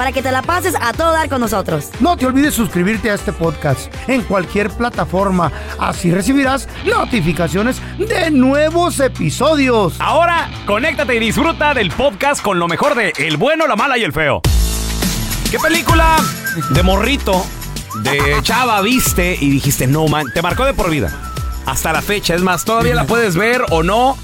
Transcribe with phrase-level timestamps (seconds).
[0.00, 1.90] Para que te la pases a todo dar con nosotros.
[2.00, 5.52] No te olvides suscribirte a este podcast en cualquier plataforma.
[5.78, 9.96] Así recibirás notificaciones de nuevos episodios.
[9.98, 14.02] Ahora, conéctate y disfruta del podcast con lo mejor de El bueno, la mala y
[14.02, 14.40] el feo.
[15.50, 16.16] ¿Qué película
[16.70, 17.44] de morrito,
[17.96, 21.12] de chava viste y dijiste, no man, te marcó de por vida?
[21.66, 24.16] Hasta la fecha, es más, todavía la puedes ver o no.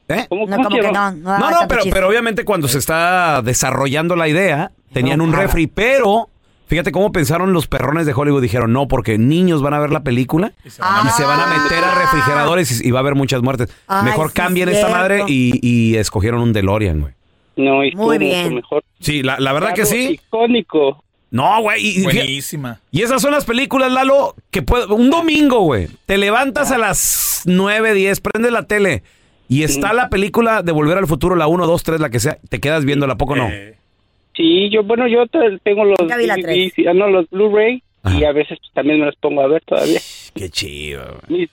[0.09, 0.25] ¿Eh?
[0.29, 1.11] ¿Cómo, No, como que no.
[1.11, 6.29] No, No, pero, obviamente cuando se está desarrollando la idea, tenían un refri, pero
[6.67, 8.41] fíjate cómo pensaron los perrones de Hollywood.
[8.41, 11.95] Dijeron, no, porque niños van a ver la película y se van a meter a
[11.95, 13.69] refrigeradores y, y va a haber muchas muertes.
[13.87, 17.13] Ay, Mejor sí, cambien esta madre y, y escogieron un DeLorean, güey.
[17.55, 18.55] No, y Muy mucho bien.
[18.55, 18.83] mejor.
[18.99, 20.19] Sí, la, la verdad que sí.
[20.25, 21.03] Icónico.
[21.31, 21.99] No, güey.
[21.99, 22.79] Y, Buenísima.
[22.91, 25.87] y esas son las películas, Lalo, que puede, un domingo, güey.
[26.05, 29.01] Te levantas a las 9, 10, prendes la tele
[29.49, 32.37] y está la película de Volver al Futuro, la 1, 2, 3, la que sea.
[32.49, 33.49] Te quedas viéndola, ¿a poco no?
[33.49, 33.75] Eh,
[34.35, 37.83] Sí, yo, bueno, yo te- tengo los ah, no, los Blu-ray
[38.17, 39.99] y a veces también me los pongo a ver todavía.
[40.33, 41.47] Qué chido, güey.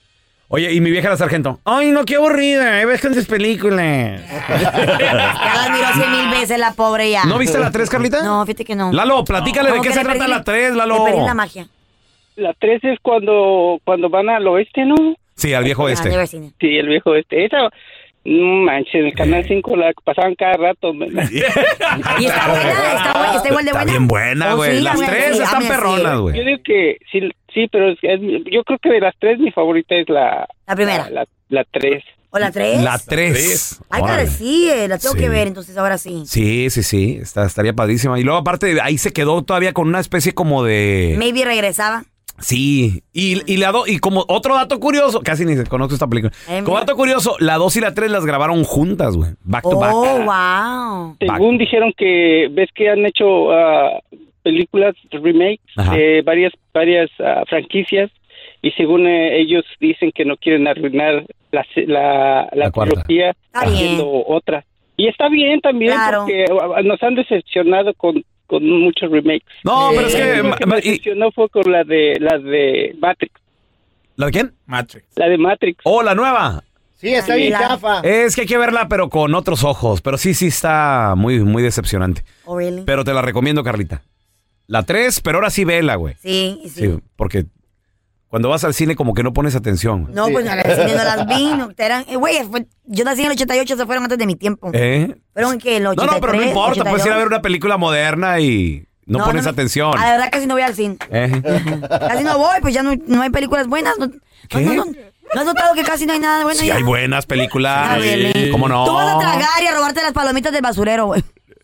[0.53, 1.59] Oye, y mi vieja la sargento.
[1.63, 2.85] Ay, no, qué aburrida.
[2.85, 4.21] Ves con tus películas.
[4.29, 7.23] Ya la miró cien mil veces la pobre ya.
[7.25, 8.21] ¿No viste la 3, Carlita?
[8.23, 8.91] No, fíjate que no.
[8.91, 11.05] Lalo, platícale de Como qué que se le trata perdí- la 3, Lalo.
[11.05, 11.67] Le perdí la magia.
[12.35, 14.95] La 3 es cuando, cuando van al oeste, ¿no?
[15.35, 16.11] Sí, al viejo Ah, este.
[16.59, 17.45] Sí, el viejo este.
[17.45, 17.69] Esa,
[18.25, 20.93] no manches, en el Canal 5 la pasaban cada rato.
[20.93, 21.39] me- Y
[22.25, 23.91] está buena, está, buena, está igual de Está buena.
[23.91, 24.77] bien buena, Oh, güey.
[24.77, 25.71] sí, Las a mí tres sí, a están mí sí.
[25.71, 26.45] perronas, Yo güey.
[26.45, 28.19] digo que sí, sí pero es- es-
[28.51, 30.47] yo creo que de las tres mi favorita es la...
[30.67, 31.09] La primera.
[31.09, 32.03] La, la 3.
[32.33, 32.81] ¿O la tres?
[32.81, 33.81] La 3.
[33.89, 35.19] Ay, cara, sí, eh, la tengo Sí.
[35.19, 36.23] que ver, entonces ahora sí.
[36.25, 37.17] Sí, sí, sí.
[37.21, 38.17] Está, estaría padrísima.
[38.17, 41.15] Y luego, aparte, ahí se quedó todavía con una especie como de.
[41.19, 42.05] Maybe regresaba.
[42.39, 43.03] Sí.
[43.11, 46.31] Y, y la do- y como otro dato curioso, casi ni se conozco esta película.
[46.49, 49.31] Eh, Como dato curioso, la 2 y la 3 las grabaron juntas, güey.
[49.43, 49.93] Back to back.
[49.93, 51.17] Oh, wow.
[51.19, 53.99] Según dijeron que ves que han hecho ah,
[54.41, 55.95] películas remakes Ajá.
[55.95, 58.11] de varias varias ah, franquicias
[58.61, 63.33] y según eh, ellos dicen que no quieren arruinar la, se- la, la, La trilogía
[63.33, 63.35] bien.
[63.53, 64.63] haciendo otra.
[64.97, 66.19] Y está bien también Claro.
[66.25, 69.47] porque uh, nos han decepcionado con, con muchos remakes.
[69.63, 70.65] No, pero es que...
[70.67, 73.33] me decepcionó fue con la de la de Matrix,
[74.15, 74.53] ¿La de quién?
[74.67, 75.05] Matrix.
[75.15, 75.79] la de Matrix.
[75.83, 76.61] Oh, la nueva.
[76.97, 78.01] Sí, está bien chafa.
[78.01, 80.01] Es que hay que verla, pero con otros ojos.
[80.03, 82.21] Pero sí, sí está muy, muy decepcionante.
[82.45, 82.83] Oh, really?
[82.85, 84.03] Pero te la recomiendo, Carlita.
[84.71, 86.15] La 3, pero ahora sí vela, güey.
[86.21, 86.69] Sí, sí.
[86.69, 87.45] Sí, porque
[88.29, 90.07] cuando vas al cine como que no pones atención.
[90.13, 93.25] No, pues a si no las vi, no, eran, eh, güey, fue- yo nací en
[93.27, 94.69] el 88, se fueron antes de mi tiempo.
[94.73, 95.13] ¿Eh?
[95.33, 96.83] Fueron que el No, 83, no, pero no importa.
[96.89, 97.27] Puedes ir a ver 82.
[97.27, 99.97] una película moderna y no, pones atención.
[99.97, 100.97] A la verdad casi no voy al cine.
[101.11, 101.41] ¿Eh?
[101.89, 103.99] Casi no voy, pues ya no, no hay películas buenas.
[103.99, 104.09] No,
[104.47, 104.61] ¿Qué?
[104.61, 104.91] No, no, no,
[105.33, 106.75] ¿no has notado que casi no hay nada bueno Sí, ya?
[106.77, 107.89] hay buenas películas.
[107.91, 107.97] Ah.
[108.53, 108.85] ¿Cómo no?
[108.85, 111.21] Tú vas a tragar y a robarte las palomitas del basurero, güey.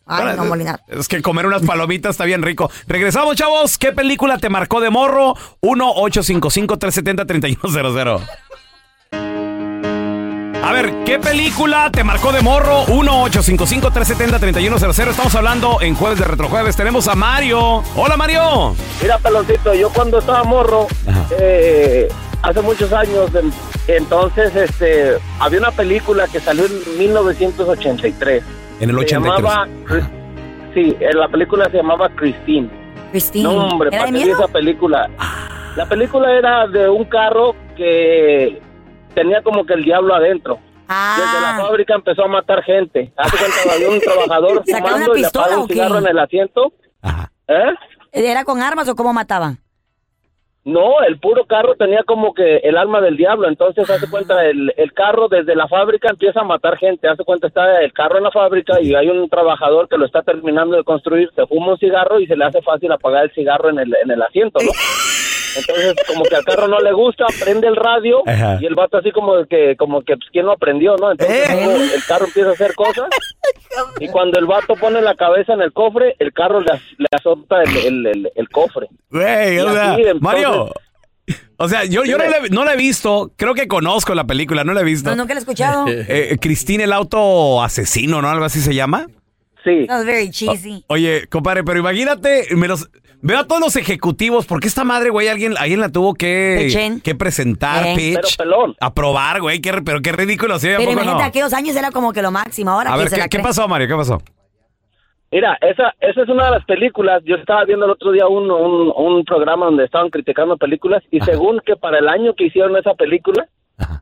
[0.07, 0.79] Ay, no, Molina.
[0.87, 2.71] Es que comer unas palomitas está bien rico.
[2.87, 3.77] Regresamos, chavos.
[3.77, 5.35] ¿Qué película te marcó de morro?
[5.61, 8.21] 1-855-370-3100.
[10.63, 12.85] A ver, ¿qué película te marcó de morro?
[12.87, 15.07] 1-855-370-3100.
[15.09, 16.75] Estamos hablando en Jueves de Retrojueves.
[16.75, 17.83] Tenemos a Mario.
[17.95, 18.75] Hola, Mario.
[19.01, 20.87] Mira, peloncito, yo cuando estaba morro,
[21.39, 22.09] eh,
[22.41, 23.53] hace muchos años, en-
[23.87, 28.43] entonces este, había una película que salió en 1983.
[28.79, 29.35] En el Se 83.
[29.41, 29.67] llamaba,
[30.73, 32.69] sí, eh, la película se llamaba Christine.
[33.11, 33.43] Christine.
[33.43, 34.37] No, hombre, ¿Era ¿para de miedo?
[34.37, 35.09] esa película?
[35.75, 38.61] La película era de un carro que
[39.13, 40.59] tenía como que el diablo adentro.
[40.87, 43.11] Desde la Ah, fábrica empezó a matar gente.
[43.17, 46.19] Hace cuenta había un trabajador ¿Sacaron una fumando y le o un cigarro en el
[46.19, 46.73] asiento.
[47.01, 47.31] Ajá.
[47.47, 47.73] ¿Eh?
[48.13, 49.59] ¿era con armas o cómo mataban?
[50.67, 53.47] No, el puro carro tenía como que el alma del diablo.
[53.47, 57.07] Entonces, hace cuenta, el, el carro desde la fábrica empieza a matar gente.
[57.07, 60.23] Hace cuenta, está el carro en la fábrica y hay un trabajador que lo está
[60.23, 61.31] terminando de construir.
[61.35, 64.11] Se fuma un cigarro y se le hace fácil apagar el cigarro en el, en
[64.11, 64.71] el asiento, ¿no?
[65.57, 68.57] Entonces, como que al carro no le gusta, prende el radio Ajá.
[68.61, 71.11] y el vato así como que, como que, pues, ¿quién lo aprendió, no?
[71.11, 71.61] Entonces, Eh.
[71.65, 73.05] luego el carro empieza a hacer cosas
[73.99, 77.63] y cuando el vato pone la cabeza en el cofre, el carro le, le azota
[77.63, 78.87] el, el, el- el cofre.
[79.09, 80.71] Güey, o sea, entonces- Mario.
[81.57, 83.31] O sea, yo, yo no, la, he- no la he visto.
[83.35, 85.09] Creo que conozco la película, no la he visto.
[85.09, 85.85] No, nunca lo he escuchado.
[85.89, 88.29] Eh, Cristina el auto asesino, ¿no?
[88.29, 89.07] Algo así se llama.
[89.63, 89.85] Sí.
[89.87, 90.85] That was very cheesy.
[90.87, 92.87] Oye, compadre, pero imagínate, me los,
[93.21, 97.15] veo a todos los ejecutivos, porque esta madre, güey, alguien, alguien la tuvo que, que
[97.15, 97.93] presentar, Eh.
[97.95, 98.75] pitch, Pero pelón.
[98.79, 100.67] aprobar, güey, qué, pero qué ridículo, ¿sí?
[100.67, 101.27] ¿A Pero poco imagínate, no?
[101.27, 102.71] aquellos años era como que lo máximo.
[102.71, 103.43] Ahora A ¿quién ver, se ¿qué, la qué cree?
[103.43, 103.87] pasó, Mario?
[103.87, 104.21] ¿Qué pasó?
[105.29, 107.21] Mira, esa, esa es una de las películas.
[107.25, 111.19] Yo estaba viendo el otro día un, un, un programa donde estaban criticando películas y
[111.19, 113.45] según que para el año que hicieron esa película,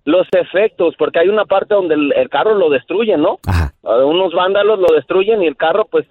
[0.05, 3.39] los efectos, porque hay una parte donde el, el carro lo destruyen, ¿no?
[3.47, 3.73] Ajá.
[3.81, 6.05] Uh, Unos vándalos lo destruyen y el carro pues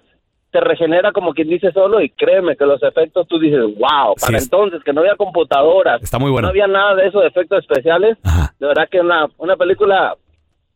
[0.55, 4.39] se regenera como quien dice solo y créeme que los efectos tú dices, wow, para
[4.39, 6.45] Sí, entonces que no había computadoras, Está muy bueno.
[6.47, 8.53] no había nada de esos efectos especiales, Ajá.
[8.57, 10.15] de verdad que una, una película,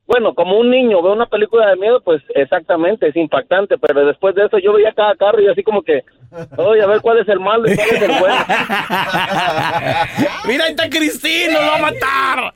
[0.05, 4.35] bueno, como un niño ve una película de miedo, pues exactamente, es impactante, pero después
[4.35, 6.03] de eso yo veía cada carro y así como que,
[6.57, 8.35] oye, a ver cuál es el malo y cuál es el bueno.
[10.45, 12.53] Mira, ahí está Cristina, nos va a matar.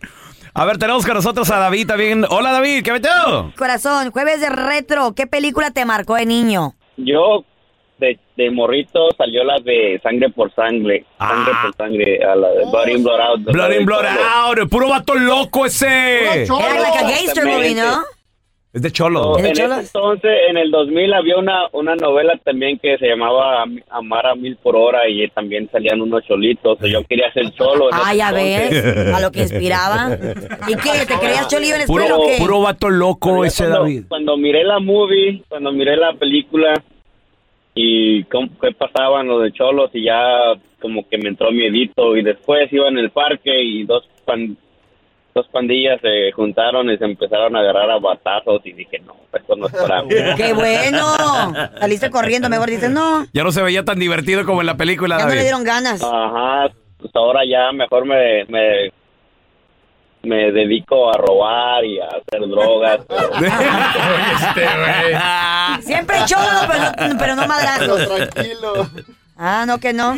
[0.55, 2.25] A ver, tenemos con nosotros a David también.
[2.29, 3.11] Hola, David, ¿qué metió?
[3.57, 5.13] Corazón, jueves de retro.
[5.15, 6.73] ¿Qué película te marcó de niño?
[6.97, 7.43] Yo,
[7.99, 11.05] de, de morrito, salió la de Sangre por Sangre.
[11.17, 11.61] Sangre Ah.
[11.63, 13.39] por Sangre, a la de Blood in, Blood out.
[13.43, 14.69] Blood in, Blood out.
[14.69, 16.43] Puro vato loco ese.
[16.43, 18.01] Era like a gangster movie, ¿no?
[18.73, 19.37] Es de cholo.
[19.37, 23.05] ¿Es de En ese entonces, en el 2000, había una, una novela también que se
[23.05, 26.79] llamaba Am- Amar a Mil por Hora y también salían unos cholitos.
[26.81, 27.89] Yo quería ser cholo.
[27.91, 30.17] Ah, ya ves, a lo que inspiraba.
[30.67, 31.05] ¿Y qué?
[31.07, 32.35] ¿Te creías cholillo en la escuela Puro, o qué?
[32.39, 34.03] puro vato loco Pero ese cuando, David.
[34.09, 36.73] Cuando miré la movie, cuando miré la película
[37.75, 42.23] y cómo, qué pasaban los de cholos y ya como que me entró miedito y
[42.23, 44.57] después iba en el parque y dos pan-
[45.33, 49.55] dos pandillas se juntaron y se empezaron a agarrar a batazos y dije no, esto
[49.55, 50.09] no es para mí.
[50.37, 51.53] ¡Qué bueno!
[51.79, 55.17] Saliste corriendo, mejor dices, no, Ya no se veía tan divertido como en la película,
[55.17, 56.03] ya no le dieron ganas.
[56.03, 58.91] Ajá, pues ahora ya mejor me, me
[60.23, 62.99] me dedico a robar y a hacer drogas.
[64.55, 67.97] pero- Siempre cholo, pero no, pero no madrazo.
[67.97, 68.89] Tranquilo.
[69.37, 70.15] Ah, no que no.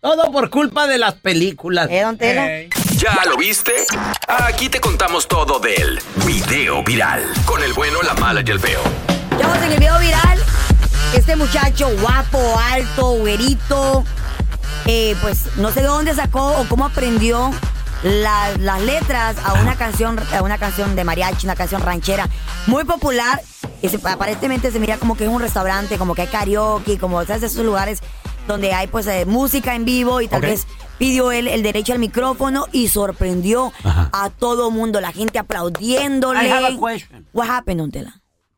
[0.00, 1.88] Todo por culpa de las películas.
[1.90, 2.46] ¿Eh, don Tela?
[2.96, 3.72] ¿Ya lo viste?
[4.28, 7.24] Aquí te contamos todo del video viral.
[7.46, 8.80] Con el bueno, la mala y el feo.
[9.40, 10.38] Chavos, en el video viral,
[11.14, 12.38] este muchacho guapo,
[12.70, 14.04] alto, güerito,
[14.86, 17.50] eh, pues no sé de dónde sacó o cómo aprendió
[18.02, 22.28] la- las letras a una canción, a una canción de mariachi, una canción ranchera
[22.66, 23.40] muy popular.
[23.80, 27.22] Que se- aparentemente se mira como que es un restaurante, como que hay karaoke, como
[27.24, 27.42] ¿sabes?
[27.44, 28.00] esos lugares
[28.46, 30.66] donde hay pues eh, música en vivo y tal vez
[30.98, 34.10] pidió él el derecho al micrófono y sorprendió Ajá.
[34.12, 36.46] a todo mundo, la gente aplaudiéndole.
[36.46, 37.26] I have a question.
[37.32, 37.92] What happened?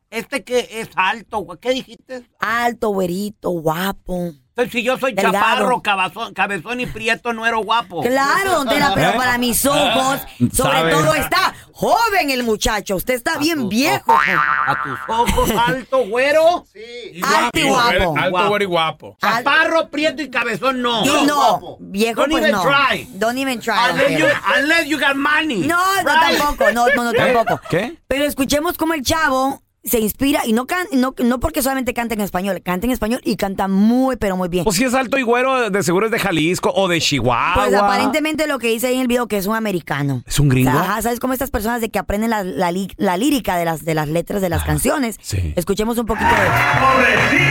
[0.09, 2.25] Este que es alto, ¿qué dijiste?
[2.39, 4.33] Alto, güerito, guapo.
[4.57, 5.33] Entonces, si yo soy Delgado.
[5.35, 8.01] chaparro, cabazón, cabezón y prieto, no era guapo.
[8.01, 10.19] Claro, don Tela, pero para mis ojos,
[10.51, 10.91] sobre Sabe.
[10.93, 12.95] todo está joven el muchacho.
[12.95, 14.11] Usted está bien viejo.
[14.11, 16.65] A tus ojos, alto, güero.
[16.73, 17.21] Sí.
[17.23, 18.15] Alto y guapo.
[18.17, 19.17] Alto, güero y guapo.
[19.21, 21.05] Chaparro, prieto y cabezón, no.
[21.05, 22.63] Y no, viejo Don't pues even no.
[22.63, 23.07] try.
[23.13, 23.75] Don't even try.
[23.91, 24.25] Unless you,
[24.57, 25.67] unless you got money.
[25.67, 26.35] No, no Right.
[26.39, 27.61] tampoco, no, no, no tampoco.
[27.69, 27.95] ¿Qué?
[28.07, 32.13] Pero escuchemos cómo el chavo se inspira y no, can, no, no porque solamente canta
[32.13, 34.63] en español, canta en español y canta muy, pero muy bien.
[34.63, 37.53] Pues si es alto y güero, de seguro es de Jalisco o de Chihuahua.
[37.55, 40.23] Pues aparentemente lo que dice ahí en el video que es un americano.
[40.25, 40.69] ¿Es un gringo?
[40.69, 43.65] O sea, ajá, ¿Sabes cómo estas personas de que aprenden la, la la lírica de
[43.65, 45.17] las, de las letras de las canciones?
[45.21, 45.53] sí.
[45.55, 47.47] Escuchemos un poquito de...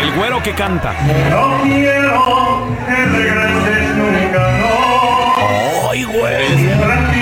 [0.00, 0.92] El güero que canta.
[1.30, 5.90] No quiero que regreses nunca, no.
[5.90, 7.13] ¡Ay, güey!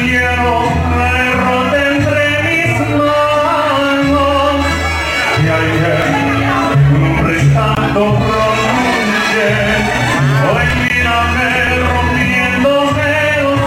[7.92, 9.48] Santo pronuncié.
[10.48, 13.60] Hoy mírame rompiéndome los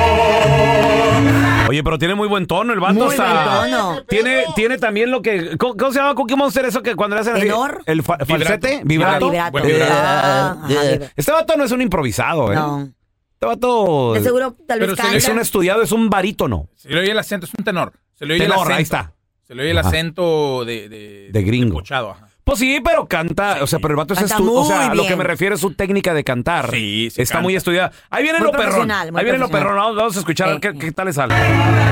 [0.00, 1.68] labios.
[1.68, 2.94] Oye, pero tiene muy buen tono el vato.
[2.94, 4.02] Muy sea, buen tono.
[4.04, 5.56] Tiene, tiene también lo que.
[5.58, 7.42] ¿Cómo, cómo se llama Cookie Monster eso que cuando le hacen así?
[7.46, 7.82] ¿Tenor?
[7.86, 9.26] El fa- falsete, vibrato.
[9.38, 9.84] Ah, vibrato.
[9.92, 11.06] Ah, ajá, vibrato.
[11.16, 12.56] Este vato no es un improvisado, ¿eh?
[12.56, 12.88] No.
[13.32, 14.12] Este vato.
[14.14, 15.16] De seguro tal vez canta.
[15.16, 16.68] Es un estudiado, es un barítono.
[16.76, 17.92] Se le oye el acento, es un tenor.
[18.14, 18.76] Se le oye el Tenor, acento.
[18.76, 19.12] ahí está.
[19.46, 20.88] Se le oye el acento de...
[20.90, 21.72] De, De gringo.
[21.78, 22.28] pochado, ajá.
[22.50, 24.94] Pues sí, pero canta, o sea, pero el vato es Canta estu- O sea, a
[24.96, 26.68] lo que me refiero es su técnica de cantar.
[26.72, 27.44] Sí, sí Está canta.
[27.44, 27.92] muy estudiada.
[28.10, 28.64] Ahí viene Muy lo perrón.
[28.66, 29.72] profesional, muy Ahí viene lo profesional.
[29.76, 29.84] perrón.
[29.84, 31.32] Vamos, vamos a escuchar a ver Eh, qué, qué tal le sale.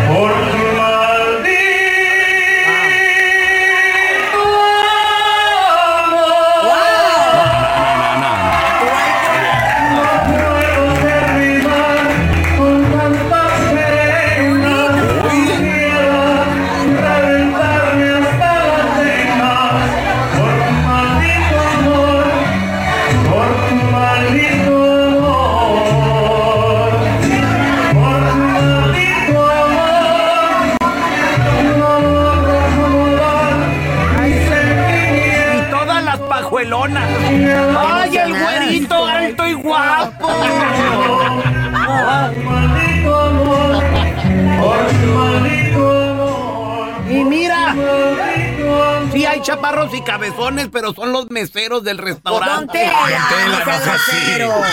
[0.08, 1.47] Por tu
[47.10, 47.74] Y mira,
[49.12, 52.90] sí hay chaparros y cabezones, pero son los meseros del restaurante.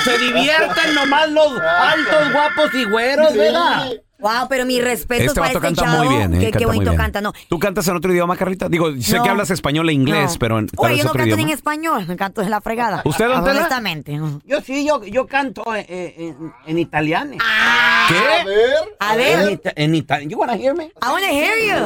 [0.04, 3.90] Se divierten nomás los altos, guapos y güeros, ¿verdad?
[4.18, 6.06] Wow, pero mi respeto Este para vato este canta chavo.
[6.06, 6.38] muy bien, ¿eh?
[6.40, 7.02] Qué, Canta qué muy bonito bien.
[7.02, 7.34] canta, no.
[7.50, 8.70] ¿Tú cantas en otro idioma, Carlita?
[8.70, 9.24] Digo, sé No.
[9.24, 10.40] que hablas español e inglés, No.
[10.40, 11.54] pero en- tal Oye, yo no otro canto ni en idioma.
[11.54, 13.02] español, me canto en la fregada.
[13.04, 13.44] ¿Usted, don?
[13.44, 14.16] Honestamente.
[14.18, 14.42] no.
[14.46, 17.32] Yo sí, yo, yo canto eh, eh, en, en italiano.
[18.08, 18.16] ¿Qué?
[19.00, 20.32] A ver, ita- en italiano.
[20.32, 20.86] You wanna hear me?
[20.86, 21.84] I wanna hear you.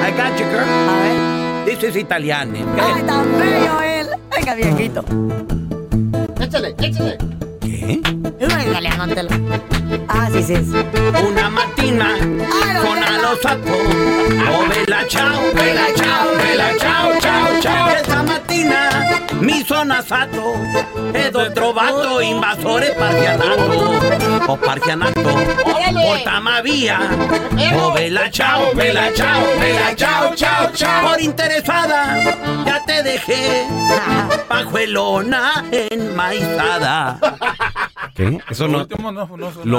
[0.00, 0.60] I got you, girl.
[0.60, 1.64] A ver.
[1.76, 2.54] This is italiano.
[2.80, 4.06] Ay, tan bello él.
[4.30, 5.04] Venga, viejito.
[6.40, 7.18] Échale, échale.
[7.60, 8.00] ¿Qué?
[8.38, 9.06] Es un italiano,
[10.08, 10.24] Tela.
[10.24, 10.56] Ah, sí, sí.
[10.56, 10.86] sí.
[11.26, 11.68] Una don
[12.80, 13.06] con Tela.
[13.06, 13.76] allo sacco.
[14.50, 17.88] Oh, bella ciao, bella ciao, bella ciao, ciao, ciao.
[17.90, 18.88] Questa mattina
[19.40, 20.54] mi sono assato
[21.12, 24.50] ed ho trovato invasore parchianato.
[24.50, 25.20] Ho parchianato,
[25.92, 26.98] portama via.
[27.74, 31.10] Oh, bella ciao, bella ciao, bella ciao, ciao, ciao.
[31.10, 32.16] Por interesada,
[32.64, 33.66] ya te dejé.
[34.48, 37.18] Pajuelona enmaizada.
[38.14, 38.38] ¿Qué?
[38.50, 38.78] Eso Lo no.
[38.80, 39.78] último no, no, no- Lo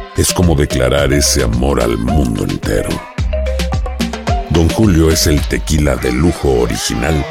[0.17, 2.89] es como declarar ese amor al mundo entero.
[4.49, 7.25] Don Julio es el tequila de lujo original,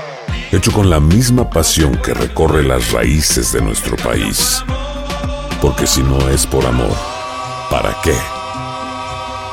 [0.50, 4.62] hecho con la misma pasión que recorre las raíces de nuestro país.
[5.60, 6.96] Porque si no es por amor,
[7.70, 8.14] ¿para qué?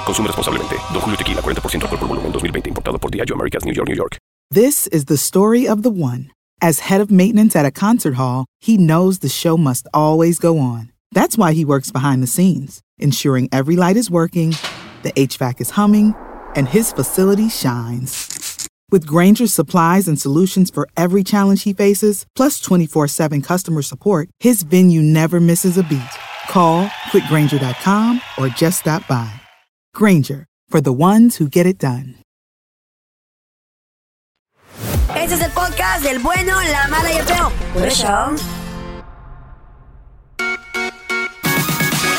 [0.06, 0.76] Consume responsablemente.
[0.94, 2.70] Don Julio Tequila, 40% alcohol por volumen, 2020.
[2.70, 4.18] Importado por Diageo Americas, New York, New York.
[4.50, 6.32] This is the story of the one.
[6.62, 10.58] As head of maintenance at a concert hall, he knows the show must always go
[10.58, 10.94] on.
[11.12, 14.56] That's why he works behind the scenes, ensuring every light is working,
[15.04, 16.14] the HVAC is humming,
[16.56, 18.68] and his facility shines.
[18.90, 24.30] With Granger's supplies and solutions for every challenge he faces, plus 24 7 customer support,
[24.40, 26.14] his venue never misses a beat.
[26.50, 29.30] Call quickgranger.com or just stop by.
[29.94, 32.16] Granger, for the ones who get it done.
[35.16, 38.67] Este es el podcast del bueno, la mala y el feo.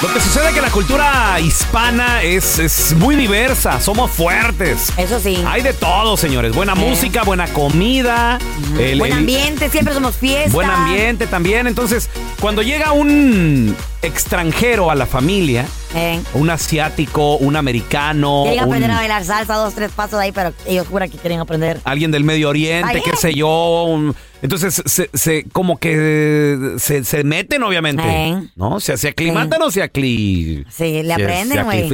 [0.00, 4.92] Lo que sucede es que la cultura hispana es, es muy diversa, somos fuertes.
[4.96, 5.42] Eso sí.
[5.44, 6.54] Hay de todo, señores.
[6.54, 8.38] Buena música, buena comida.
[8.78, 10.52] el- Buen el- ambiente, siempre somos fiesta.
[10.52, 11.66] Buen ambiente también.
[11.66, 12.08] Entonces,
[12.40, 16.20] cuando llega un extranjero a la familia, Eh.
[16.34, 20.32] un asiático, un americano, Quieren un- aprender a bailar salsa, dos, tres pasos de ahí,
[20.32, 21.80] pero ellos juran que quieren aprender.
[21.84, 23.84] alguien del Medio Oriente, qué sé yo.
[23.84, 28.02] un- entonces, se, se- como que se, se meten, obviamente.
[28.06, 28.42] Eh.
[28.56, 28.78] ¿No?
[28.80, 30.64] Se, se aclimatan o se acli...
[30.70, 31.88] Sí, le se- aprenden, Se güey.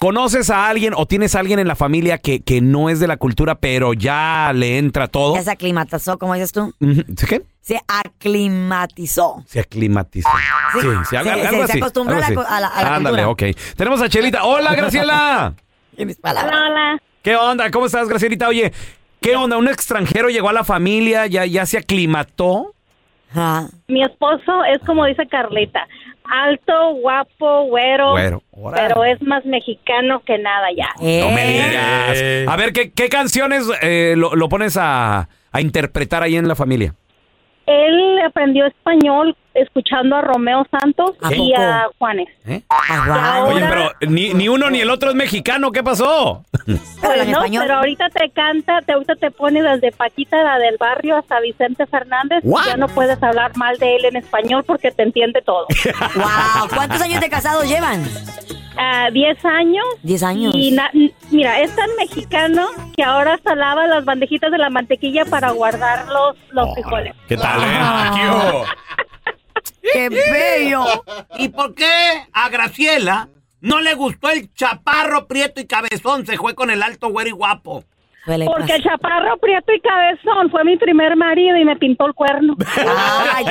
[0.00, 3.06] ¿Conoces a alguien o tienes a alguien en la familia que, que no es de
[3.06, 5.34] la cultura, pero ya le entra todo?
[5.34, 6.72] Ya se aclimatizó, como dices tú.
[6.80, 7.02] Ujú.
[7.18, 7.42] ¿Sí qué?
[7.60, 9.42] Se aclimatizó.
[9.46, 10.28] Se aclimatizó.
[10.72, 11.16] Sí, Sí, algo, se-
[11.46, 11.78] algo se- se así.
[11.80, 12.34] acostumbró algo a la así.
[12.34, 13.50] co- a la- a la Ándale, cultura.
[13.52, 13.56] ok.
[13.76, 14.44] Tenemos a Chelita.
[14.44, 15.52] Hola, Graciela.
[16.22, 16.98] Hola, hola.
[17.22, 17.70] ¿Qué onda?
[17.70, 18.48] ¿Cómo estás, Gracielita?
[18.48, 18.72] Oye,
[19.20, 19.58] ¿qué onda?
[19.58, 21.26] ¿Un extranjero llegó a la familia?
[21.26, 22.74] ¿Ya, ya se aclimató?
[23.86, 25.86] Mi esposo es como dice Carlita,
[26.30, 28.88] alto, guapo, güero, Güero, órale.
[28.88, 30.88] pero es más mexicano que nada ya.
[30.98, 32.48] No me digas.
[32.48, 36.54] A ver, ¿qué, qué canciones eh, lo, lo pones a, a interpretar ahí en la
[36.54, 36.94] familia?
[37.66, 41.60] Él aprendió español escuchando a Romeo Santos ¿A y poco?
[41.62, 42.28] a Juanes.
[42.46, 42.62] ¿Eh?
[42.68, 45.70] Ahora- Oye, pero ni, ni uno ni el otro es mexicano.
[45.72, 46.44] ¿Qué pasó?
[47.02, 51.16] Pues no, pero ahorita te canta, te, ahorita te pone desde Paquita, la del barrio,
[51.16, 52.40] hasta Vicente Fernández.
[52.44, 52.66] What?
[52.66, 55.66] Ya no puedes hablar mal de él en español porque te entiende todo.
[56.14, 58.04] Wow, ¿cuántos años de casados llevan?
[58.78, 59.84] Ah, diez años.
[60.02, 60.54] Diez años.
[60.54, 60.90] Y na-
[61.30, 66.06] mira, es tan mexicano que ahora hasta lava las bandejitas de la mantequilla para guardar
[66.08, 67.14] los, los frijoles.
[67.28, 68.64] ¿Qué tal, Ah.
[69.92, 70.84] ¡Qué bello!
[71.38, 71.86] ¿Y por qué
[72.32, 73.28] a Graciela
[73.60, 76.26] no le gustó el chaparro, prieto y cabezón?
[76.26, 77.84] Se fue con el alto, güero y guapo.
[78.26, 82.54] Porque el chaparro, prieto y cabezón fue mi primer marido y me pintó el cuerno.
[82.76, 83.44] Ay,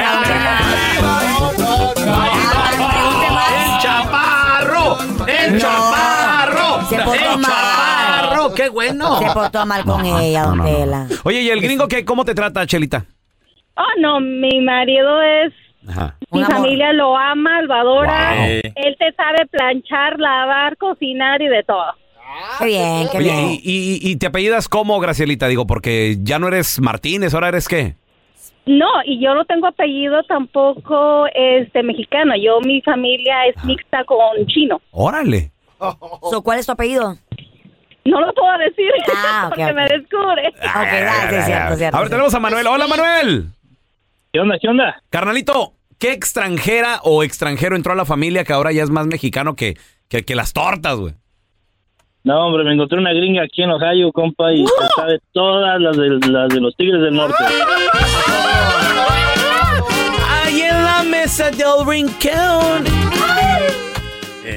[3.49, 4.97] ¡El chaparro!
[5.27, 5.59] ¡El No.
[5.59, 6.81] chaparro!
[6.87, 8.53] Se portó ¡El chaparro!
[8.53, 9.19] ¡Qué bueno!
[9.19, 11.07] Se portó mal con ella, don Tela.
[11.23, 13.05] Oye, ¿y el gringo qué, cómo te trata, Chelita?
[13.75, 15.53] Oh, no, mi marido es...
[15.87, 16.17] Ajá.
[16.31, 18.35] Mi familia lo ama, lo adora.
[18.35, 18.45] Wow.
[18.75, 21.93] Él te sabe planchar, lavar, cocinar y de todo.
[22.59, 23.49] Qué bien, qué Oye, bien.
[23.51, 25.47] y, y- y te apellidas cómo, Gracielita?
[25.47, 27.95] Digo, porque ya no eres Martínez, ahora eres qué?
[28.67, 32.33] No, y yo no tengo apellido tampoco este mexicano.
[32.35, 34.79] Yo, mi familia es mixta con chino.
[34.91, 35.51] Órale.
[36.29, 37.15] So, ¿Cuál es tu apellido?
[38.05, 40.47] No lo puedo decir Ah, porque me descubre.
[40.49, 41.97] Ok, dale, es cierto, es cierto.
[41.97, 42.67] A ver, tenemos a Manuel.
[42.67, 43.45] Hola, Manuel.
[44.31, 45.01] ¿Qué onda, qué onda?
[45.09, 49.55] Carnalito, ¿qué extranjera o extranjero entró a la familia que ahora ya es más mexicano
[49.55, 49.75] que,
[50.07, 51.15] que, que las tortas, güey?
[52.23, 55.97] No, hombre, me encontré una gringa aquí en Ohio, compa, y se sabe todas las
[55.97, 57.43] de, las de los Tigres del Norte.
[60.43, 62.83] Ahí en la mesa del rincón.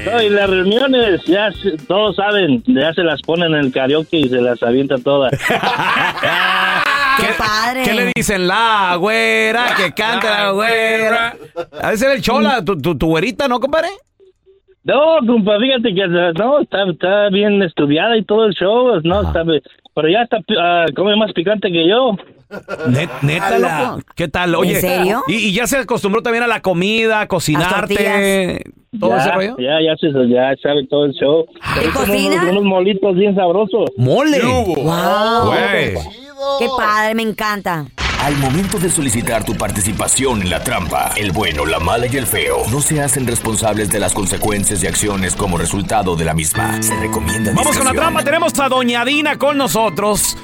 [0.04, 1.50] No, y las reuniones, ya
[1.86, 5.32] todos saben, ya se las ponen en el karaoke y se las avientan todas.
[7.18, 7.82] ¡Qué padre!
[7.84, 8.46] ¿Qué le dicen?
[8.48, 11.36] La güera, que canta la güera.
[11.80, 13.88] A veces el chola, tu, tu, tu güerita, ¿no, compadre?
[14.84, 19.44] No, compa, fíjate que no, está, está bien estudiada y todo el show, no, está,
[19.94, 22.16] pero ya está, ah, come más picante que yo.
[22.88, 24.02] Net- neta, loco.
[24.16, 24.54] ¿Qué tal?
[24.56, 25.22] Oye, ¿En serio?
[25.28, 28.64] Y, y ya se acostumbró también a la comida, a cocinarte,
[28.98, 29.56] todo ya, ese rollo.
[29.58, 31.46] Ya, ya, se, ya sabe todo el show.
[31.76, 33.90] Pero como unos, unos molitos bien sabrosos.
[33.96, 34.40] ¡Mole!
[34.42, 35.46] Wow.
[35.46, 35.94] Güey.
[36.58, 37.14] ¡Qué padre!
[37.14, 37.86] Me encanta.
[38.20, 42.26] Al momento de solicitar tu participación en la trampa, el bueno, la mala y el
[42.26, 46.80] feo no se hacen responsables de las consecuencias y acciones como resultado de la misma.
[46.80, 48.22] Se recomienda Vamos con la trampa.
[48.22, 50.36] Tenemos a Doña Dina con nosotros.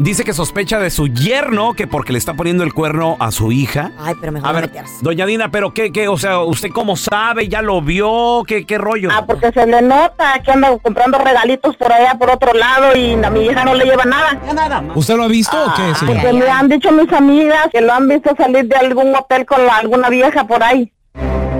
[0.00, 3.52] Dice que sospecha de su yerno que porque le está poniendo el cuerno a su
[3.52, 3.92] hija.
[3.98, 4.94] Ay, pero mejor A no ver, meterse.
[5.02, 7.48] doña Dina, pero qué, qué, o sea, ¿usted cómo sabe?
[7.48, 8.42] ¿Ya lo vio?
[8.46, 9.10] ¿Qué, qué rollo?
[9.12, 13.12] Ah, porque se le nota que anda comprando regalitos por allá por otro lado y
[13.22, 14.40] a mi hija no le lleva nada.
[14.54, 14.82] nada.
[14.94, 16.20] ¿Usted lo ha visto o qué, señora?
[16.22, 19.64] Porque me han dicho mis amigas que lo han visto salir de algún hotel con
[19.66, 20.92] la- alguna vieja por ahí.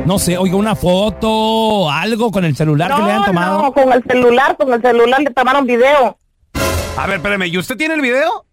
[0.07, 3.63] No sé, oiga, una foto, algo con el celular que le han tomado.
[3.63, 6.17] No, con el celular, con el celular le tomaron video.
[6.97, 8.45] A ver, espérame, ¿y usted tiene el video?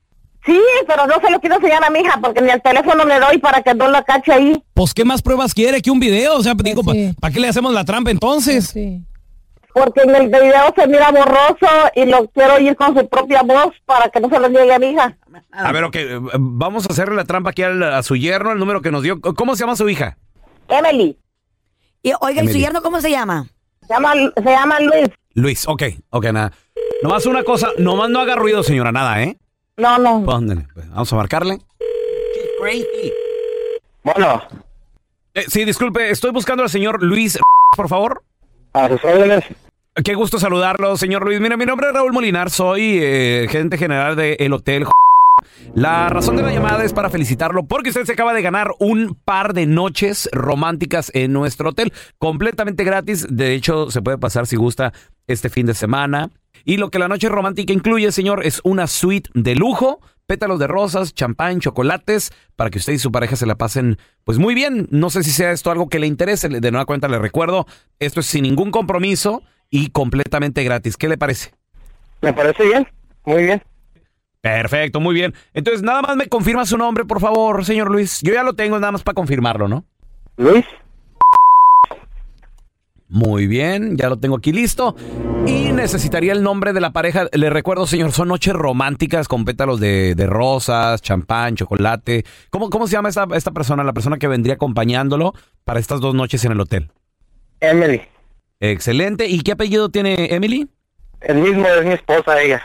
[0.45, 3.19] Sí, pero no se lo quiero enseñar a mi hija porque ni el teléfono le
[3.19, 4.63] doy para que no la cache ahí.
[4.73, 6.35] Pues, ¿qué más pruebas quiere que un video?
[6.37, 6.81] O sea, digo,
[7.19, 8.73] ¿para qué le hacemos la trampa entonces?
[9.73, 13.73] Porque en el video se mira borroso y lo quiero oír con su propia voz
[13.85, 15.17] para que no se lo llegue a mi hija.
[15.51, 18.59] A ver, ok, eh, vamos a hacerle la trampa aquí al- a su yerno, el
[18.59, 19.19] número que nos dio.
[19.19, 20.17] ¿Cómo se llama su hija?
[20.69, 21.17] Emily.
[22.01, 22.59] Y, oiga, ¿y su Emily.
[22.59, 23.47] yerno cómo se llama?
[23.85, 25.09] Se llama, se llama Luis.
[25.33, 26.53] Luis, ok, ok, nada.
[27.03, 29.37] Nomás una cosa, nomás no haga ruido, señora, nada, ¿eh?
[29.77, 30.23] No, no.
[30.23, 31.59] Pues, ándale, pues, vamos a marcarle.
[34.03, 34.41] Bueno.
[35.35, 37.37] Eh, sí, disculpe, estoy buscando al señor Luis,
[37.75, 38.23] por favor.
[38.73, 39.43] A sus órdenes.
[40.03, 41.39] Qué gusto saludarlo, señor Luis.
[41.39, 44.85] Mira, mi nombre es Raúl Molinar, soy eh, gerente general del Hotel.
[45.75, 49.15] La razón de la llamada es para felicitarlo porque usted se acaba de ganar un
[49.25, 53.27] par de noches románticas en nuestro hotel, completamente gratis.
[53.29, 54.93] De hecho, se puede pasar si gusta
[55.27, 56.31] este fin de semana.
[56.65, 60.67] Y lo que la noche romántica incluye, señor, es una suite de lujo, pétalos de
[60.67, 64.87] rosas, champán, chocolates, para que usted y su pareja se la pasen pues muy bien.
[64.91, 66.49] No sé si sea esto algo que le interese.
[66.49, 67.65] De nueva cuenta le recuerdo,
[67.99, 70.97] esto es sin ningún compromiso y completamente gratis.
[70.97, 71.53] ¿Qué le parece?
[72.21, 72.87] Me parece bien,
[73.25, 73.61] muy bien.
[74.41, 75.33] Perfecto, muy bien.
[75.53, 78.21] Entonces, nada más me confirma su nombre, por favor, señor Luis.
[78.21, 79.83] Yo ya lo tengo, nada más para confirmarlo, ¿no?
[80.37, 80.65] Luis.
[83.09, 84.95] Muy bien, ya lo tengo aquí listo.
[85.45, 87.27] Y necesitaría el nombre de la pareja.
[87.31, 92.25] Le recuerdo, señor, son noches románticas con pétalos de, de rosas, champán, chocolate.
[92.49, 96.15] ¿Cómo, cómo se llama esta, esta persona, la persona que vendría acompañándolo para estas dos
[96.15, 96.91] noches en el hotel?
[97.61, 98.01] Emily.
[98.59, 99.27] Excelente.
[99.27, 100.67] ¿Y qué apellido tiene Emily?
[101.21, 102.61] El mismo es mi esposa, ella.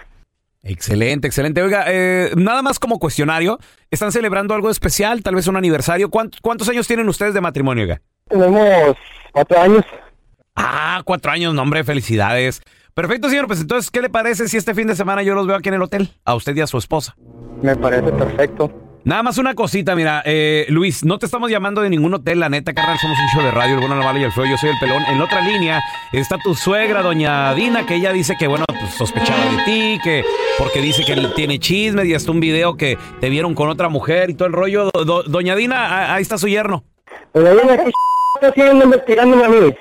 [0.63, 1.61] Excelente, excelente.
[1.63, 3.59] Oiga, eh, nada más como cuestionario,
[3.91, 5.23] ¿están celebrando algo especial?
[5.23, 6.09] Tal vez un aniversario.
[6.09, 8.01] ¿Cuántos, cuántos años tienen ustedes de matrimonio, oiga?
[8.29, 8.97] Tenemos
[9.33, 9.85] cuatro años.
[10.55, 12.63] Ah, cuatro años, no, hombre, felicidades.
[12.95, 13.47] Perfecto, señor.
[13.47, 15.75] Pues entonces, ¿qué le parece si este fin de semana yo los veo aquí en
[15.77, 16.11] el hotel?
[16.25, 17.17] A usted y a su esposa.
[17.63, 18.71] Me parece perfecto.
[19.05, 22.49] Nada más una cosita, mira, eh, Luis, no te estamos llamando de ningún hotel, la
[22.49, 24.57] neta, carnal, somos un show de radio, el bueno, la mala y el feo, yo
[24.57, 25.03] soy el pelón.
[25.09, 28.95] En la otra línea está tu suegra, doña Dina, que ella dice que, bueno, pues
[28.95, 30.25] sospechaba de ti, que
[30.57, 34.31] porque dice que tiene chismes y hasta un video que te vieron con otra mujer
[34.31, 34.89] y todo el rollo.
[34.95, 36.85] Do- do- doña Dina, a- ahí está su yerno.
[37.33, 37.91] Pero dime, ¿qué
[38.37, 39.75] está haciendo investigándome a mí?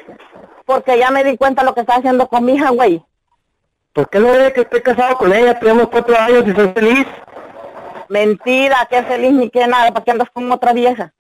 [0.65, 3.03] Porque ya me di cuenta lo que está haciendo con mi hija, güey.
[3.93, 5.60] ¿Por qué no ve que estoy casado con ella?
[5.60, 7.05] Tenemos cuatro años y soy feliz.
[8.12, 11.13] Mentira, que es feliz ni que nada, ¿para qué andas con otra vieja?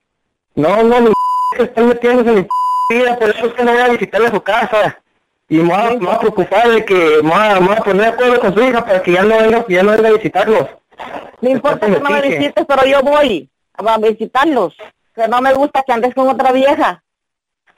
[0.55, 1.13] No, no, mi
[1.55, 4.31] que están metiéndose en mi vida, por eso es que no voy a visitarle a
[4.31, 4.99] su casa.
[5.47, 8.07] Y me voy a, preocupar de que me voy a, me voy a poner de
[8.07, 10.67] acuerdo con su hija para que ya no venga, ya no venga a visitarlos.
[11.39, 14.75] No importa que no me visites, pero yo voy a visitarlos.
[15.15, 17.01] Que no me gusta que andes con otra vieja.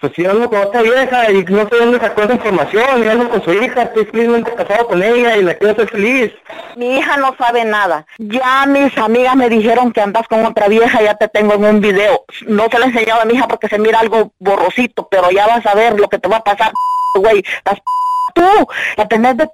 [0.03, 3.29] Pues si ando con otra vieja y no sé dónde sacó esa información, y ando
[3.29, 6.33] con su hija, estoy felizmente casado con ella y la quiero hacer feliz.
[6.75, 8.05] Mi hija no sabe nada.
[8.17, 11.79] Ya mis amigas me dijeron que andas con otra vieja, ya te tengo en un
[11.79, 12.25] video.
[12.47, 15.47] No se lo he enseñado a mi hija porque se mira algo borrosito, pero ya
[15.47, 16.73] vas a ver lo que te va a pasar,
[17.15, 17.39] güey.
[17.39, 17.79] Estás
[18.35, 19.49] tú, la tenés de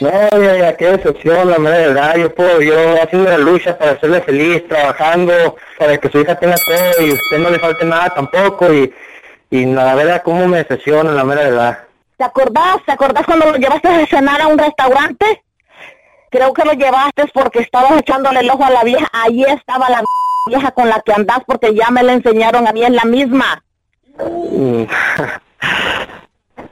[0.00, 2.16] No, ya, ya, qué decepción, la mera verdad.
[2.16, 6.56] Yo puedo, yo haciendo la lucha para hacerle feliz, trabajando para que su hija tenga
[6.56, 8.72] todo y usted no le falte nada tampoco.
[8.72, 8.92] Y,
[9.50, 11.78] y la verdad, cómo me decepciona, la mera verdad.
[12.18, 12.78] ¿Te acordás?
[12.84, 15.42] ¿Te acordás cuando lo llevaste a cenar a un restaurante?
[16.30, 19.08] Creo que lo llevaste porque estabas echándole el ojo a la vieja.
[19.12, 20.02] Ahí estaba la
[20.46, 23.62] vieja con la que andás porque ya me la enseñaron a mí, es la misma.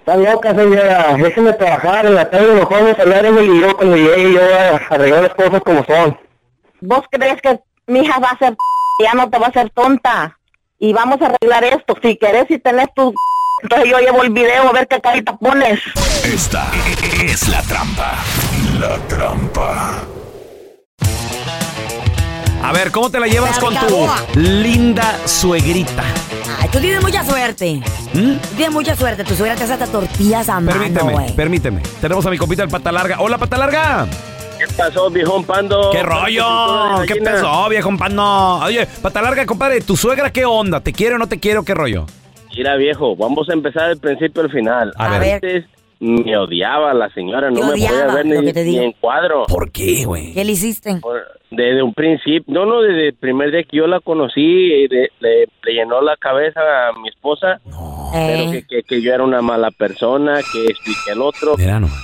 [0.07, 1.17] Está loca, señora.
[1.17, 5.23] Déjeme trabajar en la tarde, a hablar en el yo cuando llegue yo a arreglar
[5.23, 6.21] las cosas como son.
[6.83, 8.55] ¿Vos crees que mi hija va a ser
[9.03, 10.39] ya no te va a hacer tonta?
[10.79, 11.97] Y vamos a arreglar esto.
[12.03, 13.15] Si querés y tenés tu...
[13.63, 15.81] Entonces yo llevo el video a ver qué carita pones.
[16.23, 16.71] Esta
[17.25, 18.13] es la trampa.
[18.79, 20.05] La trampa.
[22.65, 26.03] A ver, ¿cómo te la llevas con tu linda suegrita?
[26.59, 27.83] Ay, tú tienes mucha suerte.
[28.15, 28.37] ¿Mm?
[28.57, 29.23] Tienes mucha suerte.
[29.23, 31.37] Tu suegra te hace hasta tortillas a mano, Permíteme, güey.
[31.37, 31.83] permíteme.
[32.01, 33.21] Tenemos a mi compita el pata larga.
[33.21, 34.07] Hola, pata larga.
[34.59, 35.91] ¿Qué pasó, viejón pando?
[35.91, 36.47] ¿Qué rollo?
[37.07, 38.61] ¿Qué pasó, viejo pando?
[38.65, 40.81] Oye, pata larga, compadre, ¿tu suegra qué onda?
[40.81, 42.07] ¿Te quiere o no te quiere o qué rollo?
[42.57, 44.91] Mira, viejo, vamos a empezar del principio al final.
[44.97, 45.35] A ver.
[45.35, 45.65] Antes
[46.05, 48.53] me odiaba la señora, no me podía ver ni,
[48.85, 49.45] en cuadro.
[49.47, 50.33] ¿Por qué, güey?
[50.35, 51.01] ¿Qué le hiciste?
[51.51, 55.11] Desde un principio, no, no, desde el primer día que yo la conocí, eh, de-
[55.21, 57.61] le, le llenó la cabeza a mi esposa,
[58.13, 61.55] pero que, que, que yo era una mala persona, que que el otro,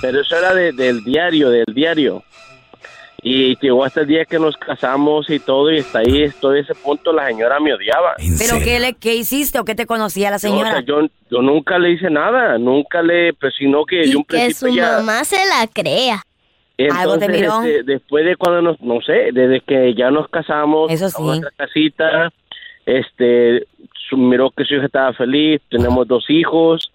[0.01, 2.23] pero eso era de- del diario, del diario.
[3.23, 6.73] Y llegó hasta el día que nos casamos y todo, y hasta ahí, estoy ese
[6.73, 8.15] punto, la señora me odiaba.
[8.17, 10.71] ¿Pero qué, le, qué hiciste o qué te conocía la No, o señora?
[10.71, 14.37] sea, yo, yo nunca le hice nada, nunca le, pues sino que yo un Que
[14.45, 14.91] principio su ya...
[14.97, 16.23] mamá se la crea.
[16.97, 17.61] Algo te Entonces, miró.
[17.61, 21.21] este, después de cuando nos, no sé, desde que ya nos casamos, Eso a sí.
[21.21, 22.33] nuestra casita,
[22.87, 23.67] este,
[24.13, 26.91] miró que su hija estaba feliz, tenemos dos hijos,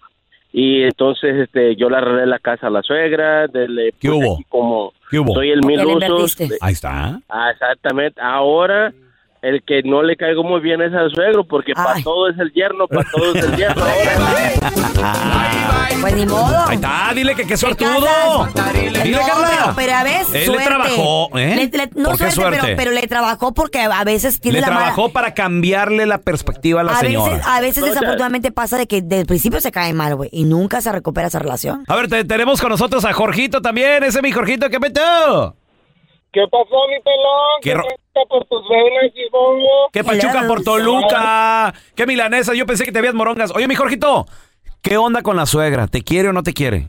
[0.51, 4.25] y entonces, este, yo le arreglé la casa a la suegra, de, le ¿Qué puse
[4.25, 4.33] hubo?
[4.35, 5.33] aquí como ¿Qué hubo?
[5.33, 6.37] soy el ¿Por qué mil usos.
[6.61, 7.19] Ahí está.
[7.29, 8.19] Ah, exactamente.
[8.21, 8.93] Ahora,
[9.41, 12.51] el que no le caigo muy bien es al suegro, porque para todo es el
[12.53, 13.83] yerno, para todo es el yerno.
[16.01, 16.55] Pues ni modo.
[16.67, 17.89] Ahí está, dile que qué suertudo.
[18.73, 19.47] Dile, No, Carla.
[19.49, 21.55] pero, pero a veces Él le trabajó, ¿eh?
[21.55, 22.59] Le- le- no ¿Por qué suerte, suerte?
[22.61, 26.19] Pero, pero le trabajó porque a veces tiene Le la mala- trabajó para cambiarle la
[26.19, 27.31] perspectiva a la a señora.
[27.33, 30.43] veces, a veces desafortunadamente pasa de que desde el principio se cae mal, güey, y
[30.43, 31.83] nunca se recupera esa relación.
[31.87, 34.03] A ver, te- tenemos con nosotros a Jorgito también.
[34.03, 35.55] Ese es mi Jorgito, ¿qué metió?
[36.31, 37.61] ¿Qué pasó, mi pelón?
[37.61, 37.83] ¿Qué ro-
[38.27, 39.89] por tus venas, Gibongo?
[39.91, 41.73] ¿Qué pachuca por Toluca?
[41.95, 42.53] ¿Qué milanesa?
[42.53, 43.55] Yo pensé que te habías morongas.
[43.55, 44.25] Oye, mi Jorgito,
[44.81, 45.87] ¿qué onda con la suegra?
[45.87, 46.87] ¿Te quiere o no te quiere?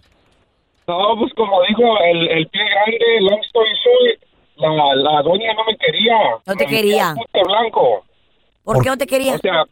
[0.87, 4.23] No, pues como dijo el, el pie grande, long story short,
[4.57, 6.17] la, la doña no me quería.
[6.47, 7.15] No te quería.
[7.47, 8.05] blanco.
[8.65, 9.35] ¿Por, qué no te quería?
[9.35, 9.65] O sea,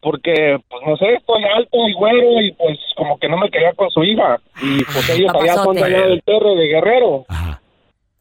[0.00, 3.72] porque, pues no sé, estoy alto y güero y pues como que no me quería
[3.74, 4.40] con su hija.
[4.60, 7.24] Y pues ellos allá son de allá del Terre de Guerrero.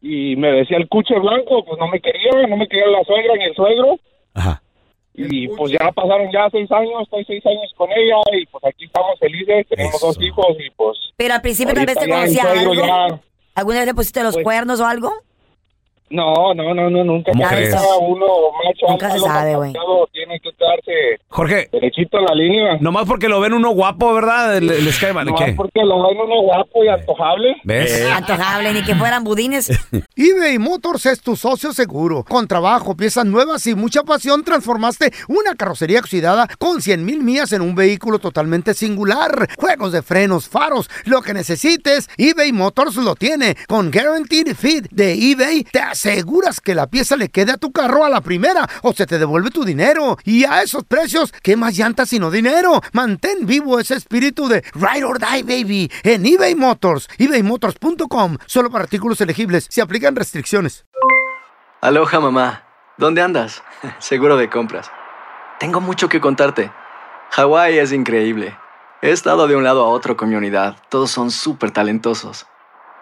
[0.01, 3.35] Y me decía el cuche blanco, pues no me quería, no me quería la suegra
[3.35, 3.99] ni el suegro.
[5.13, 8.85] Y pues ya pasaron ya seis años, estoy seis años con ella y pues aquí
[8.85, 10.97] estamos felices, tenemos dos hijos y pues...
[11.17, 12.73] Pero al principio tal vez te conocía suegro algo.
[12.87, 13.19] ya-
[13.55, 15.11] ¿Alguna vez le pusiste los cuernos o algo?
[16.11, 17.31] No, no, no, no, nunca.
[17.31, 17.75] ¿Cómo Cada crees?
[18.01, 18.25] uno
[18.63, 19.73] macho Nunca se sabe, güey.
[20.11, 21.69] Tiene que quedarse Jorge.
[21.71, 22.77] derechito en la línea.
[22.81, 24.59] Nomás porque lo ven uno guapo, ¿verdad?
[24.61, 25.25] Le- Les cae mal.
[25.25, 25.53] No, ¿Qué?
[25.55, 27.55] porque lo ven uno guapo y antojable.
[27.63, 28.05] ¿Ves?
[28.11, 29.69] Antojable, ni que fueran budines.
[30.15, 32.23] eBay Motors es tu socio seguro.
[32.23, 37.51] Con trabajo, piezas nuevas y mucha pasión, transformaste una carrocería oxidada con 100 mil millas
[37.53, 39.47] en un vehículo totalmente singular.
[39.57, 43.55] Juegos de frenos, faros, lo que necesites, eBay Motors lo tiene.
[43.67, 48.03] Con Guaranteed Fit de eBay, te aseguras que la pieza le quede a tu carro
[48.03, 50.17] a la primera o se te devuelve tu dinero.
[50.23, 52.81] Y a esos precios, ¿qué más llantas sino dinero?
[52.91, 57.07] Mantén vivo ese espíritu de Ride or Die, baby, en eBay Motors.
[57.17, 58.37] ebaymotors.com.
[58.47, 59.67] Solo para artículos elegibles.
[59.69, 60.85] Se aplican restricciones.
[61.81, 62.63] Aloha mamá,
[62.97, 63.63] ¿dónde andas?
[63.99, 64.89] Seguro de compras.
[65.59, 66.71] Tengo mucho que contarte.
[67.31, 68.57] Hawái es increíble.
[69.03, 70.77] He estado de un lado a otro con mi unidad.
[70.89, 72.47] Todos son súper talentosos.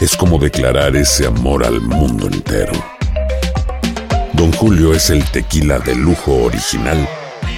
[0.00, 2.72] es como declarar ese amor al mundo entero.
[4.32, 7.06] Don Julio es el tequila de lujo original,